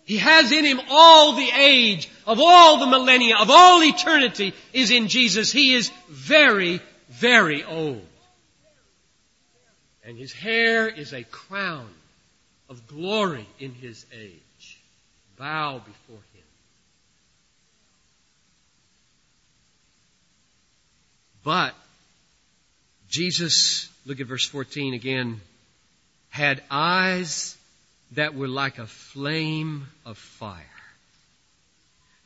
He 0.04 0.16
has 0.16 0.50
in 0.50 0.64
him 0.64 0.80
all 0.90 1.36
the 1.36 1.50
age 1.56 2.10
of 2.26 2.40
all 2.40 2.80
the 2.80 2.88
millennia, 2.88 3.36
of 3.36 3.50
all 3.50 3.84
eternity 3.84 4.52
is 4.72 4.90
in 4.90 5.06
Jesus. 5.06 5.52
He 5.52 5.74
is 5.74 5.92
very, 6.08 6.80
very 7.08 7.62
old. 7.62 8.04
And 10.02 10.18
his 10.18 10.32
hair 10.32 10.88
is 10.88 11.12
a 11.12 11.22
crown 11.22 11.88
of 12.72 12.86
glory 12.86 13.46
in 13.60 13.74
his 13.74 14.06
age. 14.18 14.78
Bow 15.36 15.78
before 15.78 16.16
him. 16.16 16.44
But 21.44 21.74
Jesus, 23.10 23.90
look 24.06 24.20
at 24.20 24.26
verse 24.26 24.46
14 24.46 24.94
again, 24.94 25.42
had 26.30 26.62
eyes 26.70 27.58
that 28.12 28.34
were 28.34 28.48
like 28.48 28.78
a 28.78 28.86
flame 28.86 29.86
of 30.06 30.16
fire. 30.16 30.64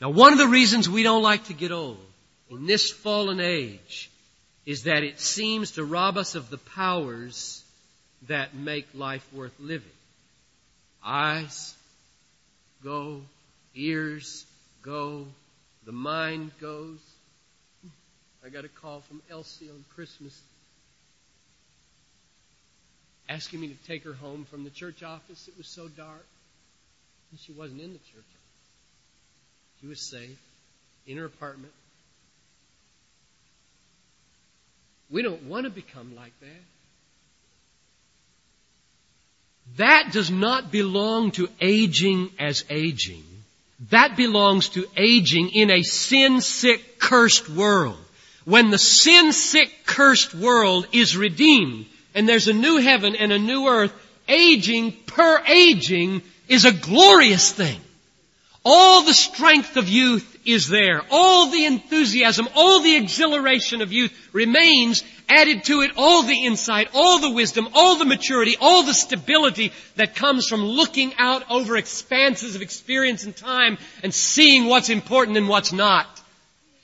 Now 0.01 0.11
one 0.11 0.33
of 0.33 0.39
the 0.39 0.47
reasons 0.47 0.89
we 0.89 1.03
don't 1.03 1.25
like 1.25 1.47
to 1.47 1.55
get 1.55 1.73
old 1.73 1.99
in 2.51 2.67
this 2.67 2.93
fallen 2.93 3.41
age 3.41 4.11
is 4.65 4.85
that 4.85 5.03
it 5.03 5.19
seems 5.19 5.73
to 5.73 5.85
rob 5.85 6.17
us 6.17 6.37
of 6.37 6.51
the 6.51 6.59
powers 6.59 7.65
that 8.29 8.55
make 8.55 8.87
life 8.95 9.27
worth 9.33 9.59
living. 9.59 9.91
Eyes 11.07 11.73
go, 12.83 13.23
ears 13.77 14.45
go, 14.83 15.25
the 15.85 15.93
mind 15.93 16.51
goes. 16.61 16.99
I 18.45 18.49
got 18.49 18.65
a 18.65 18.69
call 18.69 19.01
from 19.01 19.23
Elsie 19.31 19.71
on 19.71 19.85
Christmas 19.95 20.37
asking 23.29 23.61
me 23.61 23.69
to 23.69 23.87
take 23.87 24.05
her 24.05 24.13
home 24.13 24.47
from 24.51 24.65
the 24.65 24.71
church 24.71 25.03
office. 25.03 25.49
It 25.49 25.57
was 25.57 25.69
so 25.69 25.89
dark. 25.89 26.27
And 27.31 27.41
she 27.41 27.53
wasn't 27.53 27.81
in 27.81 27.93
the 27.93 27.99
church 27.99 28.25
office. 28.25 29.81
She 29.81 29.87
was 29.87 30.01
safe 30.01 30.41
in 31.07 31.17
her 31.19 31.25
apartment. 31.25 31.73
We 35.11 35.23
don't 35.23 35.45
want 35.45 35.65
to 35.65 35.71
become 35.71 36.15
like 36.17 36.33
that. 36.41 36.63
That 39.77 40.13
does 40.13 40.31
not 40.31 40.73
belong 40.73 41.33
to 41.33 41.49
aging 41.61 42.31
as 42.39 42.65
aging. 42.71 43.25
That 43.91 44.17
belongs 44.17 44.71
to 44.71 44.87
aging 44.97 45.51
in 45.51 45.71
a 45.71 45.83
sin 45.83 46.41
sick, 46.41 46.99
cursed 46.99 47.49
world. 47.51 47.99
When 48.45 48.71
the 48.71 48.79
sin 48.79 49.33
sick, 49.33 49.71
cursed 49.85 50.35
world 50.35 50.87
is 50.93 51.17
redeemed 51.17 51.87
and 52.17 52.27
there's 52.27 52.49
a 52.49 52.55
new 52.55 52.79
heaven 52.79 53.15
and 53.15 53.31
a 53.31 53.39
new 53.39 53.69
earth, 53.69 53.93
aging 54.27 54.93
per 55.07 55.45
aging 55.47 56.23
is 56.49 56.65
a 56.65 56.73
glorious 56.73 57.53
thing. 57.53 57.79
All 58.65 59.05
the 59.05 59.13
strength 59.13 59.77
of 59.77 59.89
youth 59.89 60.39
is 60.47 60.67
there. 60.67 61.03
All 61.11 61.51
the 61.51 61.67
enthusiasm, 61.67 62.49
all 62.55 62.81
the 62.81 62.97
exhilaration 62.97 63.83
of 63.83 63.93
youth 63.93 64.13
remains 64.33 65.05
added 65.29 65.65
to 65.65 65.83
it 65.83 65.93
all 65.97 66.23
the 66.23 66.45
insight, 66.45 66.89
all 66.95 67.19
the 67.19 67.31
wisdom, 67.31 67.69
all 67.75 67.99
the 67.99 68.05
maturity, 68.05 68.57
all 68.61 68.83
the 68.85 68.95
stability 68.95 69.73
that 69.97 70.15
comes 70.15 70.47
from 70.47 70.63
looking 70.63 71.13
out 71.19 71.51
over 71.51 71.77
expanses 71.77 72.55
of 72.55 72.63
experience 72.63 73.25
and 73.25 73.37
time 73.37 73.79
and 74.03 74.15
seeing 74.15 74.67
what's 74.67 74.91
important 74.91 75.37
and 75.37 75.49
what's 75.49 75.73
not. 75.73 76.07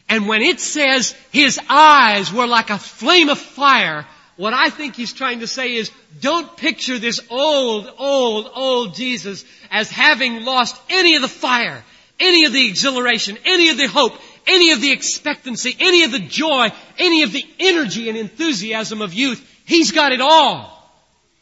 And 0.09 0.29
when 0.29 0.43
it 0.43 0.61
says 0.61 1.13
his 1.31 1.59
eyes 1.69 2.33
were 2.33 2.47
like 2.47 2.71
a 2.71 2.79
flame 2.79 3.29
of 3.29 3.39
fire, 3.39 4.07
what 4.37 4.53
I 4.55 4.71
think 4.71 4.97
he's 4.97 5.13
trying 5.13 5.41
to 5.41 5.47
say 5.47 5.75
is 5.75 5.91
don't 6.21 6.57
picture 6.57 6.99
this 6.99 7.21
old, 7.31 7.91
old, 7.99 8.51
old 8.55 8.95
Jesus 8.95 9.45
as 9.71 9.91
having 9.91 10.45
lost 10.45 10.81
any 10.91 11.17
of 11.17 11.23
the 11.23 11.29
fire, 11.29 11.83
any 12.19 12.45
of 12.45 12.53
the 12.53 12.67
exhilaration, 12.67 13.39
any 13.45 13.71
of 13.71 13.77
the 13.77 13.89
hope, 13.89 14.15
any 14.47 14.73
of 14.73 14.81
the 14.81 14.91
expectancy, 14.91 15.77
any 15.79 16.05
of 16.05 16.13
the 16.13 16.19
joy, 16.19 16.69
any 16.99 17.23
of 17.23 17.33
the 17.33 17.45
energy 17.59 18.09
and 18.09 18.19
enthusiasm 18.19 19.03
of 19.03 19.15
youth. 19.15 19.47
He's 19.65 19.93
got 19.93 20.13
it 20.13 20.21
all. 20.21 20.73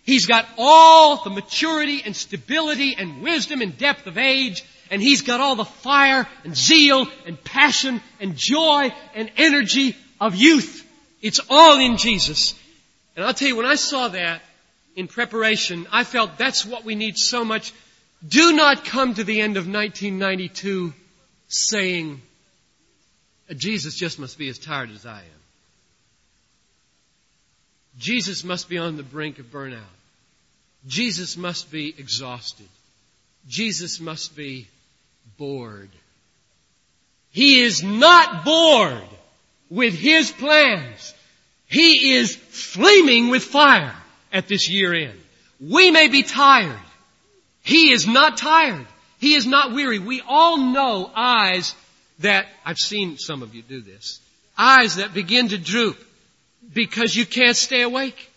He's 0.02 0.26
got 0.26 0.46
all 0.58 1.22
the 1.22 1.30
maturity 1.30 2.02
and 2.04 2.16
stability 2.16 2.96
and 2.98 3.22
wisdom 3.22 3.60
and 3.60 3.76
depth 3.76 4.06
of 4.06 4.18
age, 4.18 4.64
and 4.90 5.00
he's 5.00 5.22
got 5.22 5.40
all 5.40 5.56
the 5.56 5.64
fire 5.64 6.26
and 6.44 6.56
zeal 6.56 7.06
and 7.26 7.42
passion 7.42 8.00
and 8.18 8.36
joy 8.36 8.92
and 9.14 9.30
energy 9.36 9.96
of 10.20 10.34
youth. 10.34 10.86
It's 11.22 11.40
all 11.48 11.78
in 11.78 11.96
Jesus. 11.96 12.54
And 13.14 13.24
I'll 13.24 13.34
tell 13.34 13.48
you, 13.48 13.56
when 13.56 13.66
I 13.66 13.74
saw 13.74 14.08
that 14.08 14.42
in 14.96 15.06
preparation, 15.06 15.86
I 15.92 16.04
felt 16.04 16.38
that's 16.38 16.64
what 16.64 16.84
we 16.84 16.94
need 16.94 17.16
so 17.16 17.44
much. 17.44 17.72
Do 18.26 18.52
not 18.52 18.84
come 18.84 19.14
to 19.14 19.24
the 19.24 19.40
end 19.40 19.56
of 19.56 19.66
1992 19.66 20.92
saying, 21.48 22.22
Jesus 23.56 23.94
just 23.94 24.18
must 24.18 24.38
be 24.38 24.48
as 24.48 24.58
tired 24.58 24.90
as 24.90 25.06
I 25.06 25.18
am. 25.18 25.40
Jesus 27.98 28.44
must 28.44 28.68
be 28.68 28.78
on 28.78 28.96
the 28.96 29.02
brink 29.02 29.38
of 29.38 29.46
burnout. 29.46 29.80
Jesus 30.86 31.36
must 31.36 31.70
be 31.70 31.94
exhausted. 31.96 32.68
Jesus 33.48 34.00
must 34.00 34.36
be 34.36 34.68
bored. 35.36 35.90
He 37.30 37.60
is 37.60 37.82
not 37.82 38.44
bored 38.44 39.08
with 39.68 39.94
His 39.94 40.30
plans. 40.30 41.14
He 41.66 42.14
is 42.14 42.34
flaming 42.34 43.28
with 43.28 43.44
fire 43.44 43.94
at 44.32 44.48
this 44.48 44.68
year 44.68 44.94
end. 44.94 45.18
We 45.60 45.90
may 45.90 46.08
be 46.08 46.22
tired. 46.22 46.78
He 47.62 47.90
is 47.90 48.06
not 48.06 48.38
tired. 48.38 48.86
He 49.18 49.34
is 49.34 49.46
not 49.46 49.72
weary. 49.72 49.98
We 49.98 50.22
all 50.26 50.56
know 50.56 51.10
eyes 51.14 51.74
that, 52.20 52.46
I've 52.64 52.78
seen 52.78 53.18
some 53.18 53.42
of 53.42 53.54
you 53.54 53.62
do 53.62 53.80
this, 53.80 54.20
eyes 54.56 54.96
that 54.96 55.14
begin 55.14 55.48
to 55.48 55.58
droop 55.58 55.98
because 56.72 57.14
you 57.14 57.26
can't 57.26 57.56
stay 57.56 57.82
awake. 57.82 58.30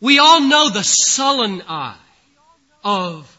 We 0.00 0.18
all 0.18 0.40
know 0.40 0.70
the 0.70 0.84
sullen 0.84 1.62
eye 1.68 1.96
of 2.82 3.30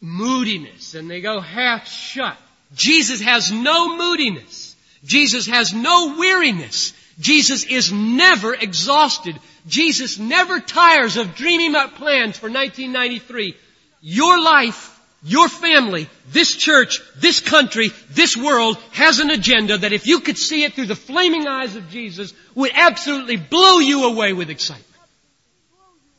moodiness 0.00 0.94
and 0.94 1.10
they 1.10 1.20
go 1.20 1.40
half 1.40 1.88
shut. 1.88 2.36
Jesus 2.74 3.20
has 3.20 3.50
no 3.50 3.96
moodiness. 3.96 4.76
Jesus 5.04 5.46
has 5.46 5.72
no 5.72 6.16
weariness. 6.18 6.92
Jesus 7.18 7.64
is 7.64 7.92
never 7.92 8.54
exhausted. 8.54 9.38
Jesus 9.66 10.18
never 10.18 10.60
tires 10.60 11.16
of 11.16 11.34
dreaming 11.34 11.74
up 11.74 11.96
plans 11.96 12.38
for 12.38 12.46
1993. 12.46 13.56
Your 14.00 14.40
life 14.42 14.99
your 15.22 15.48
family, 15.48 16.08
this 16.28 16.54
church, 16.56 17.00
this 17.16 17.40
country, 17.40 17.90
this 18.10 18.36
world 18.36 18.78
has 18.92 19.18
an 19.18 19.30
agenda 19.30 19.78
that 19.78 19.92
if 19.92 20.06
you 20.06 20.20
could 20.20 20.38
see 20.38 20.64
it 20.64 20.72
through 20.72 20.86
the 20.86 20.96
flaming 20.96 21.46
eyes 21.46 21.76
of 21.76 21.90
Jesus 21.90 22.32
would 22.54 22.72
absolutely 22.74 23.36
blow 23.36 23.78
you 23.78 24.04
away 24.04 24.32
with 24.32 24.48
excitement. 24.48 24.86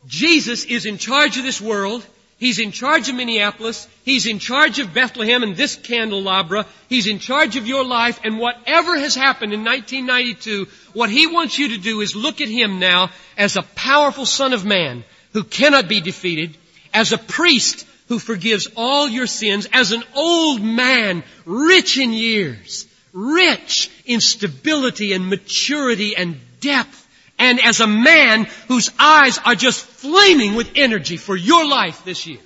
Jesus 0.05 0.65
is 0.65 0.85
in 0.85 0.97
charge 0.97 1.37
of 1.37 1.43
this 1.43 1.59
world. 1.59 2.05
He's 2.37 2.57
in 2.57 2.71
charge 2.71 3.07
of 3.07 3.15
Minneapolis. 3.15 3.87
He's 4.03 4.25
in 4.25 4.39
charge 4.39 4.79
of 4.79 4.93
Bethlehem 4.93 5.43
and 5.43 5.55
this 5.55 5.75
candelabra. 5.75 6.65
He's 6.89 7.05
in 7.05 7.19
charge 7.19 7.55
of 7.55 7.67
your 7.67 7.85
life. 7.85 8.19
And 8.23 8.39
whatever 8.39 8.97
has 8.97 9.13
happened 9.13 9.53
in 9.53 9.63
1992, 9.63 10.67
what 10.93 11.11
He 11.11 11.27
wants 11.27 11.59
you 11.59 11.69
to 11.69 11.77
do 11.77 12.01
is 12.01 12.15
look 12.15 12.41
at 12.41 12.49
Him 12.49 12.79
now 12.79 13.11
as 13.37 13.57
a 13.57 13.61
powerful 13.61 14.25
Son 14.25 14.53
of 14.53 14.65
Man 14.65 15.03
who 15.33 15.43
cannot 15.43 15.87
be 15.87 16.01
defeated, 16.01 16.57
as 16.93 17.13
a 17.13 17.17
priest 17.17 17.85
who 18.11 18.19
forgives 18.19 18.67
all 18.75 19.07
your 19.07 19.25
sins, 19.25 19.69
as 19.71 19.93
an 19.93 20.03
old 20.13 20.61
man, 20.61 21.23
rich 21.45 21.97
in 21.97 22.11
years, 22.11 22.85
rich 23.13 23.89
in 24.03 24.19
stability 24.19 25.13
and 25.13 25.29
maturity 25.29 26.17
and 26.17 26.37
depth, 26.59 27.07
and 27.39 27.61
as 27.61 27.79
a 27.79 27.87
man 27.87 28.47
whose 28.67 28.91
eyes 28.99 29.37
are 29.37 29.55
just 29.55 29.85
flaming 29.85 30.55
with 30.55 30.73
energy 30.75 31.15
for 31.15 31.37
your 31.37 31.65
life 31.65 32.03
this 32.03 32.27
year, 32.27 32.41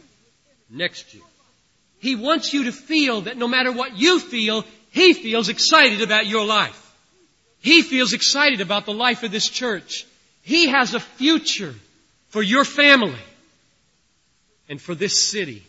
next 0.70 1.16
year. 1.16 1.24
He 1.98 2.16
wants 2.16 2.54
you 2.54 2.66
to 2.66 2.72
feel 2.72 3.22
that 3.22 3.36
no 3.36 3.48
matter 3.48 3.72
what 3.72 3.98
you 3.98 4.20
feel, 4.20 4.64
He 4.92 5.14
feels 5.14 5.50
excited 5.50 6.04
about 6.04 6.28
your 6.28 6.46
life. 6.46 6.80
He 7.58 7.82
feels 7.82 8.14
excited 8.14 8.62
about 8.62 8.86
the 8.86 8.94
life 8.94 9.24
of 9.24 9.32
this 9.32 9.50
church. 9.50 10.06
He 10.44 10.68
has 10.68 10.94
a 10.94 11.00
future 11.00 11.74
for 12.30 12.44
your 12.44 12.66
family 12.66 13.18
and 14.70 14.82
for 14.82 14.96
this 14.96 15.30
city. 15.30 15.64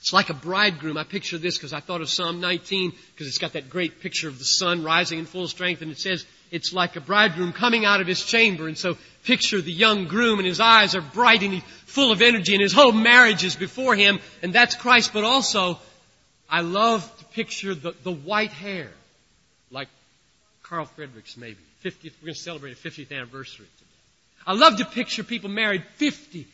It's 0.00 0.12
like 0.12 0.30
a 0.30 0.34
bridegroom. 0.34 0.96
I 0.96 1.04
picture 1.04 1.38
this 1.38 1.56
because 1.56 1.72
I 1.72 1.80
thought 1.80 2.00
of 2.00 2.08
Psalm 2.08 2.40
19 2.40 2.92
because 3.12 3.26
it's 3.26 3.38
got 3.38 3.54
that 3.54 3.68
great 3.68 4.00
picture 4.00 4.28
of 4.28 4.38
the 4.38 4.44
sun 4.44 4.84
rising 4.84 5.18
in 5.18 5.26
full 5.26 5.48
strength 5.48 5.82
and 5.82 5.90
it 5.90 5.98
says, 5.98 6.24
it's 6.50 6.72
like 6.72 6.94
a 6.94 7.00
bridegroom 7.00 7.52
coming 7.52 7.84
out 7.84 8.00
of 8.00 8.06
his 8.06 8.24
chamber. 8.24 8.68
And 8.68 8.78
so 8.78 8.96
picture 9.24 9.60
the 9.60 9.72
young 9.72 10.06
groom 10.06 10.38
and 10.38 10.46
his 10.46 10.60
eyes 10.60 10.94
are 10.94 11.00
bright 11.00 11.42
and 11.42 11.54
he's 11.54 11.62
full 11.86 12.12
of 12.12 12.22
energy 12.22 12.54
and 12.54 12.62
his 12.62 12.72
whole 12.72 12.92
marriage 12.92 13.42
is 13.42 13.56
before 13.56 13.96
him 13.96 14.20
and 14.42 14.52
that's 14.52 14.76
Christ. 14.76 15.12
But 15.12 15.24
also, 15.24 15.78
I 16.48 16.60
love 16.60 17.02
to 17.18 17.24
picture 17.24 17.74
the, 17.74 17.92
the 18.04 18.12
white 18.12 18.52
hair 18.52 18.90
like 19.70 19.88
Carl 20.62 20.84
Fredericks 20.84 21.36
maybe. 21.36 21.58
50th, 21.84 22.12
we're 22.20 22.26
going 22.26 22.34
to 22.34 22.40
celebrate 22.40 22.72
a 22.72 22.76
50th 22.76 23.12
anniversary 23.12 23.66
today. 23.78 23.90
I 24.46 24.52
love 24.52 24.76
to 24.78 24.84
picture 24.84 25.24
people 25.24 25.50
married 25.50 25.84
50. 25.96 26.46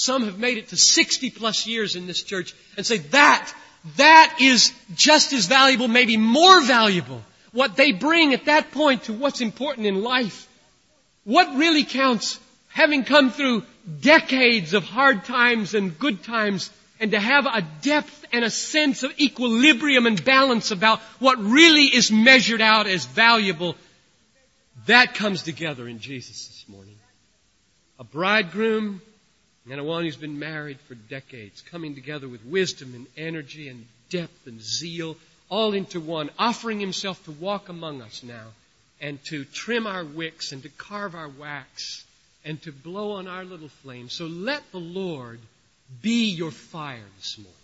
Some 0.00 0.24
have 0.24 0.38
made 0.38 0.56
it 0.56 0.68
to 0.68 0.76
60 0.78 1.30
plus 1.30 1.66
years 1.66 1.94
in 1.94 2.06
this 2.06 2.22
church 2.22 2.54
and 2.78 2.86
say 2.86 2.98
that, 2.98 3.52
that 3.96 4.38
is 4.40 4.72
just 4.94 5.34
as 5.34 5.46
valuable, 5.46 5.88
maybe 5.88 6.16
more 6.16 6.62
valuable 6.62 7.22
what 7.52 7.76
they 7.76 7.92
bring 7.92 8.32
at 8.32 8.46
that 8.46 8.70
point 8.70 9.04
to 9.04 9.12
what's 9.12 9.42
important 9.42 9.86
in 9.86 10.02
life. 10.02 10.48
What 11.24 11.54
really 11.56 11.84
counts, 11.84 12.38
having 12.68 13.04
come 13.04 13.30
through 13.30 13.64
decades 14.00 14.72
of 14.72 14.84
hard 14.84 15.24
times 15.24 15.74
and 15.74 15.98
good 15.98 16.22
times, 16.22 16.70
and 16.98 17.10
to 17.10 17.20
have 17.20 17.44
a 17.44 17.62
depth 17.82 18.24
and 18.32 18.42
a 18.42 18.50
sense 18.50 19.02
of 19.02 19.20
equilibrium 19.20 20.06
and 20.06 20.24
balance 20.24 20.70
about 20.70 21.00
what 21.18 21.38
really 21.42 21.84
is 21.84 22.10
measured 22.10 22.62
out 22.62 22.86
as 22.86 23.04
valuable, 23.04 23.76
that 24.86 25.14
comes 25.14 25.42
together 25.42 25.86
in 25.86 25.98
Jesus 25.98 26.46
this 26.46 26.64
morning. 26.68 26.96
A 27.98 28.04
bridegroom 28.04 29.02
and 29.70 29.80
a 29.80 29.84
one 29.84 30.04
who's 30.04 30.16
been 30.16 30.38
married 30.38 30.78
for 30.80 30.94
decades, 30.94 31.62
coming 31.62 31.94
together 31.94 32.28
with 32.28 32.44
wisdom 32.44 32.94
and 32.94 33.06
energy 33.16 33.68
and 33.68 33.86
depth 34.10 34.46
and 34.46 34.60
zeal 34.60 35.16
all 35.48 35.74
into 35.74 36.00
one, 36.00 36.30
offering 36.38 36.80
himself 36.80 37.22
to 37.24 37.30
walk 37.32 37.68
among 37.68 38.02
us 38.02 38.22
now 38.22 38.46
and 39.00 39.22
to 39.24 39.44
trim 39.44 39.86
our 39.86 40.04
wicks 40.04 40.52
and 40.52 40.62
to 40.62 40.68
carve 40.70 41.14
our 41.14 41.28
wax 41.28 42.04
and 42.44 42.60
to 42.62 42.72
blow 42.72 43.12
on 43.12 43.28
our 43.28 43.44
little 43.44 43.68
flame. 43.68 44.08
So 44.08 44.26
let 44.26 44.62
the 44.72 44.78
Lord 44.78 45.40
be 46.02 46.30
your 46.30 46.50
fire 46.50 46.98
this 47.18 47.38
morning. 47.38 47.54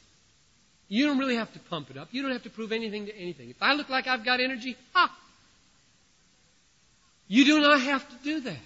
You 0.89 1.07
don't 1.07 1.19
really 1.19 1.37
have 1.37 1.53
to 1.53 1.59
pump 1.59 1.91
it 1.91 1.97
up. 1.97 2.09
You 2.13 2.23
don't 2.23 2.33
have 2.33 2.45
to 2.45 2.51
prove 2.51 2.73
anything 2.73 3.07
to 3.07 3.17
anything. 3.17 3.51
If 3.51 3.61
I 3.61 3.75
look 3.75 3.89
like 3.89 4.07
I've 4.07 4.25
got 4.25 4.41
energy, 4.41 4.77
ha! 4.93 5.13
You 7.29 7.45
do 7.45 7.61
not 7.61 7.81
have 7.81 8.09
to 8.09 8.17
do 8.23 8.41
that. 8.41 8.57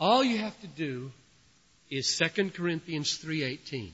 All 0.00 0.24
you 0.24 0.38
have 0.38 0.58
to 0.60 0.66
do 0.66 1.12
is 1.90 2.06
2 2.16 2.50
Corinthians 2.50 3.16
3:18. 3.18 3.92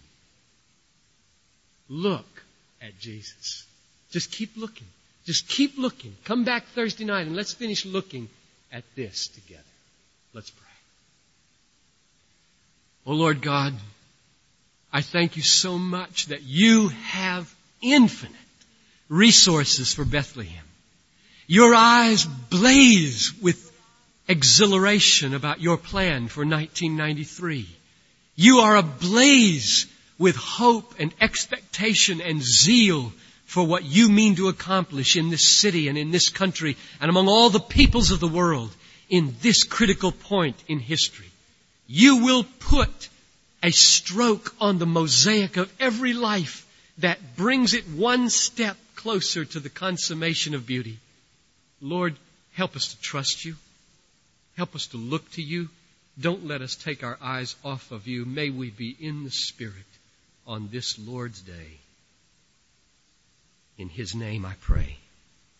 Look 1.89 2.43
at 2.81 2.99
Jesus. 2.99 3.65
Just 4.11 4.31
keep 4.31 4.57
looking. 4.57 4.87
Just 5.27 5.49
keep 5.49 5.79
looking. 5.79 6.15
Come 6.25 6.45
back 6.45 6.67
Thursday 6.75 7.05
night 7.05 7.27
and 7.27 7.37
let's 7.37 7.53
finish 7.53 7.85
looking 7.85 8.29
at 8.73 8.85
this 8.95 9.29
together. 9.29 9.63
Let's 10.33 10.51
pray. 10.51 10.65
Oh 13.07 13.13
Lord 13.13 13.43
God, 13.43 13.75
I 14.93 15.03
thank 15.03 15.37
you 15.37 15.43
so 15.43 15.79
much 15.79 16.27
that 16.27 16.43
you 16.43 16.89
have 16.89 17.53
infinite 17.81 18.35
resources 19.09 19.93
for 19.93 20.05
Bethlehem. 20.05 20.65
Your 21.47 21.75
eyes 21.75 22.25
blaze 22.25 23.33
with 23.43 23.71
exhilaration 24.29 25.35
about 25.35 25.61
your 25.61 25.77
plan 25.77 26.29
for 26.29 26.45
1993. 26.45 27.69
You 28.37 28.59
are 28.61 28.77
ablaze 28.77 29.87
with 30.19 30.37
hope 30.37 30.95
and 30.99 31.15
expectation 31.21 32.21
and 32.21 32.43
zeal 32.43 33.13
for 33.47 33.67
what 33.67 33.85
you 33.85 34.09
mean 34.09 34.37
to 34.37 34.49
accomplish 34.49 35.17
in 35.17 35.31
this 35.31 35.47
city 35.47 35.89
and 35.89 35.97
in 35.97 36.11
this 36.11 36.29
country 36.29 36.77
and 37.01 37.09
among 37.09 37.29
all 37.29 37.51
the 37.51 37.61
peoples 37.61 38.11
of 38.11 38.21
the 38.21 38.29
world 38.29 38.75
in 39.09 39.35
this 39.43 39.63
critical 39.63 40.13
point 40.13 40.57
in 40.67 40.79
history. 40.81 41.31
You 41.87 42.25
will 42.25 42.45
put 42.59 43.09
a 43.63 43.71
stroke 43.71 44.55
on 44.61 44.79
the 44.79 44.87
mosaic 44.87 45.57
of 45.57 45.73
every 45.79 46.13
life 46.13 46.67
that 46.99 47.37
brings 47.37 47.75
it 47.75 47.89
one 47.89 48.31
step 48.31 48.77
closer 48.95 49.45
to 49.45 49.61
the 49.61 49.71
consummation 49.71 50.55
of 50.55 50.67
beauty. 50.67 50.99
Lord, 51.81 52.17
help 52.53 52.77
us 52.77 52.95
to 52.95 53.01
trust 53.01 53.45
you. 53.45 53.57
Help 54.57 54.75
us 54.75 54.87
to 54.89 54.97
look 54.97 55.31
to 55.33 55.43
you. 55.43 55.69
Don't 56.19 56.47
let 56.47 56.63
us 56.63 56.77
take 56.77 57.03
our 57.03 57.19
eyes 57.21 57.57
off 57.65 57.91
of 57.91 58.07
you. 58.07 58.25
May 58.25 58.51
we 58.51 58.71
be 58.71 58.97
in 58.99 59.25
the 59.25 59.31
Spirit 59.31 59.75
on 60.47 60.69
this 60.71 60.99
Lord's 60.99 61.41
day. 61.41 61.79
In 63.79 63.89
His 63.89 64.15
name 64.15 64.45
I 64.45 64.55
pray. 64.61 64.99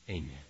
Amen. 0.09 0.44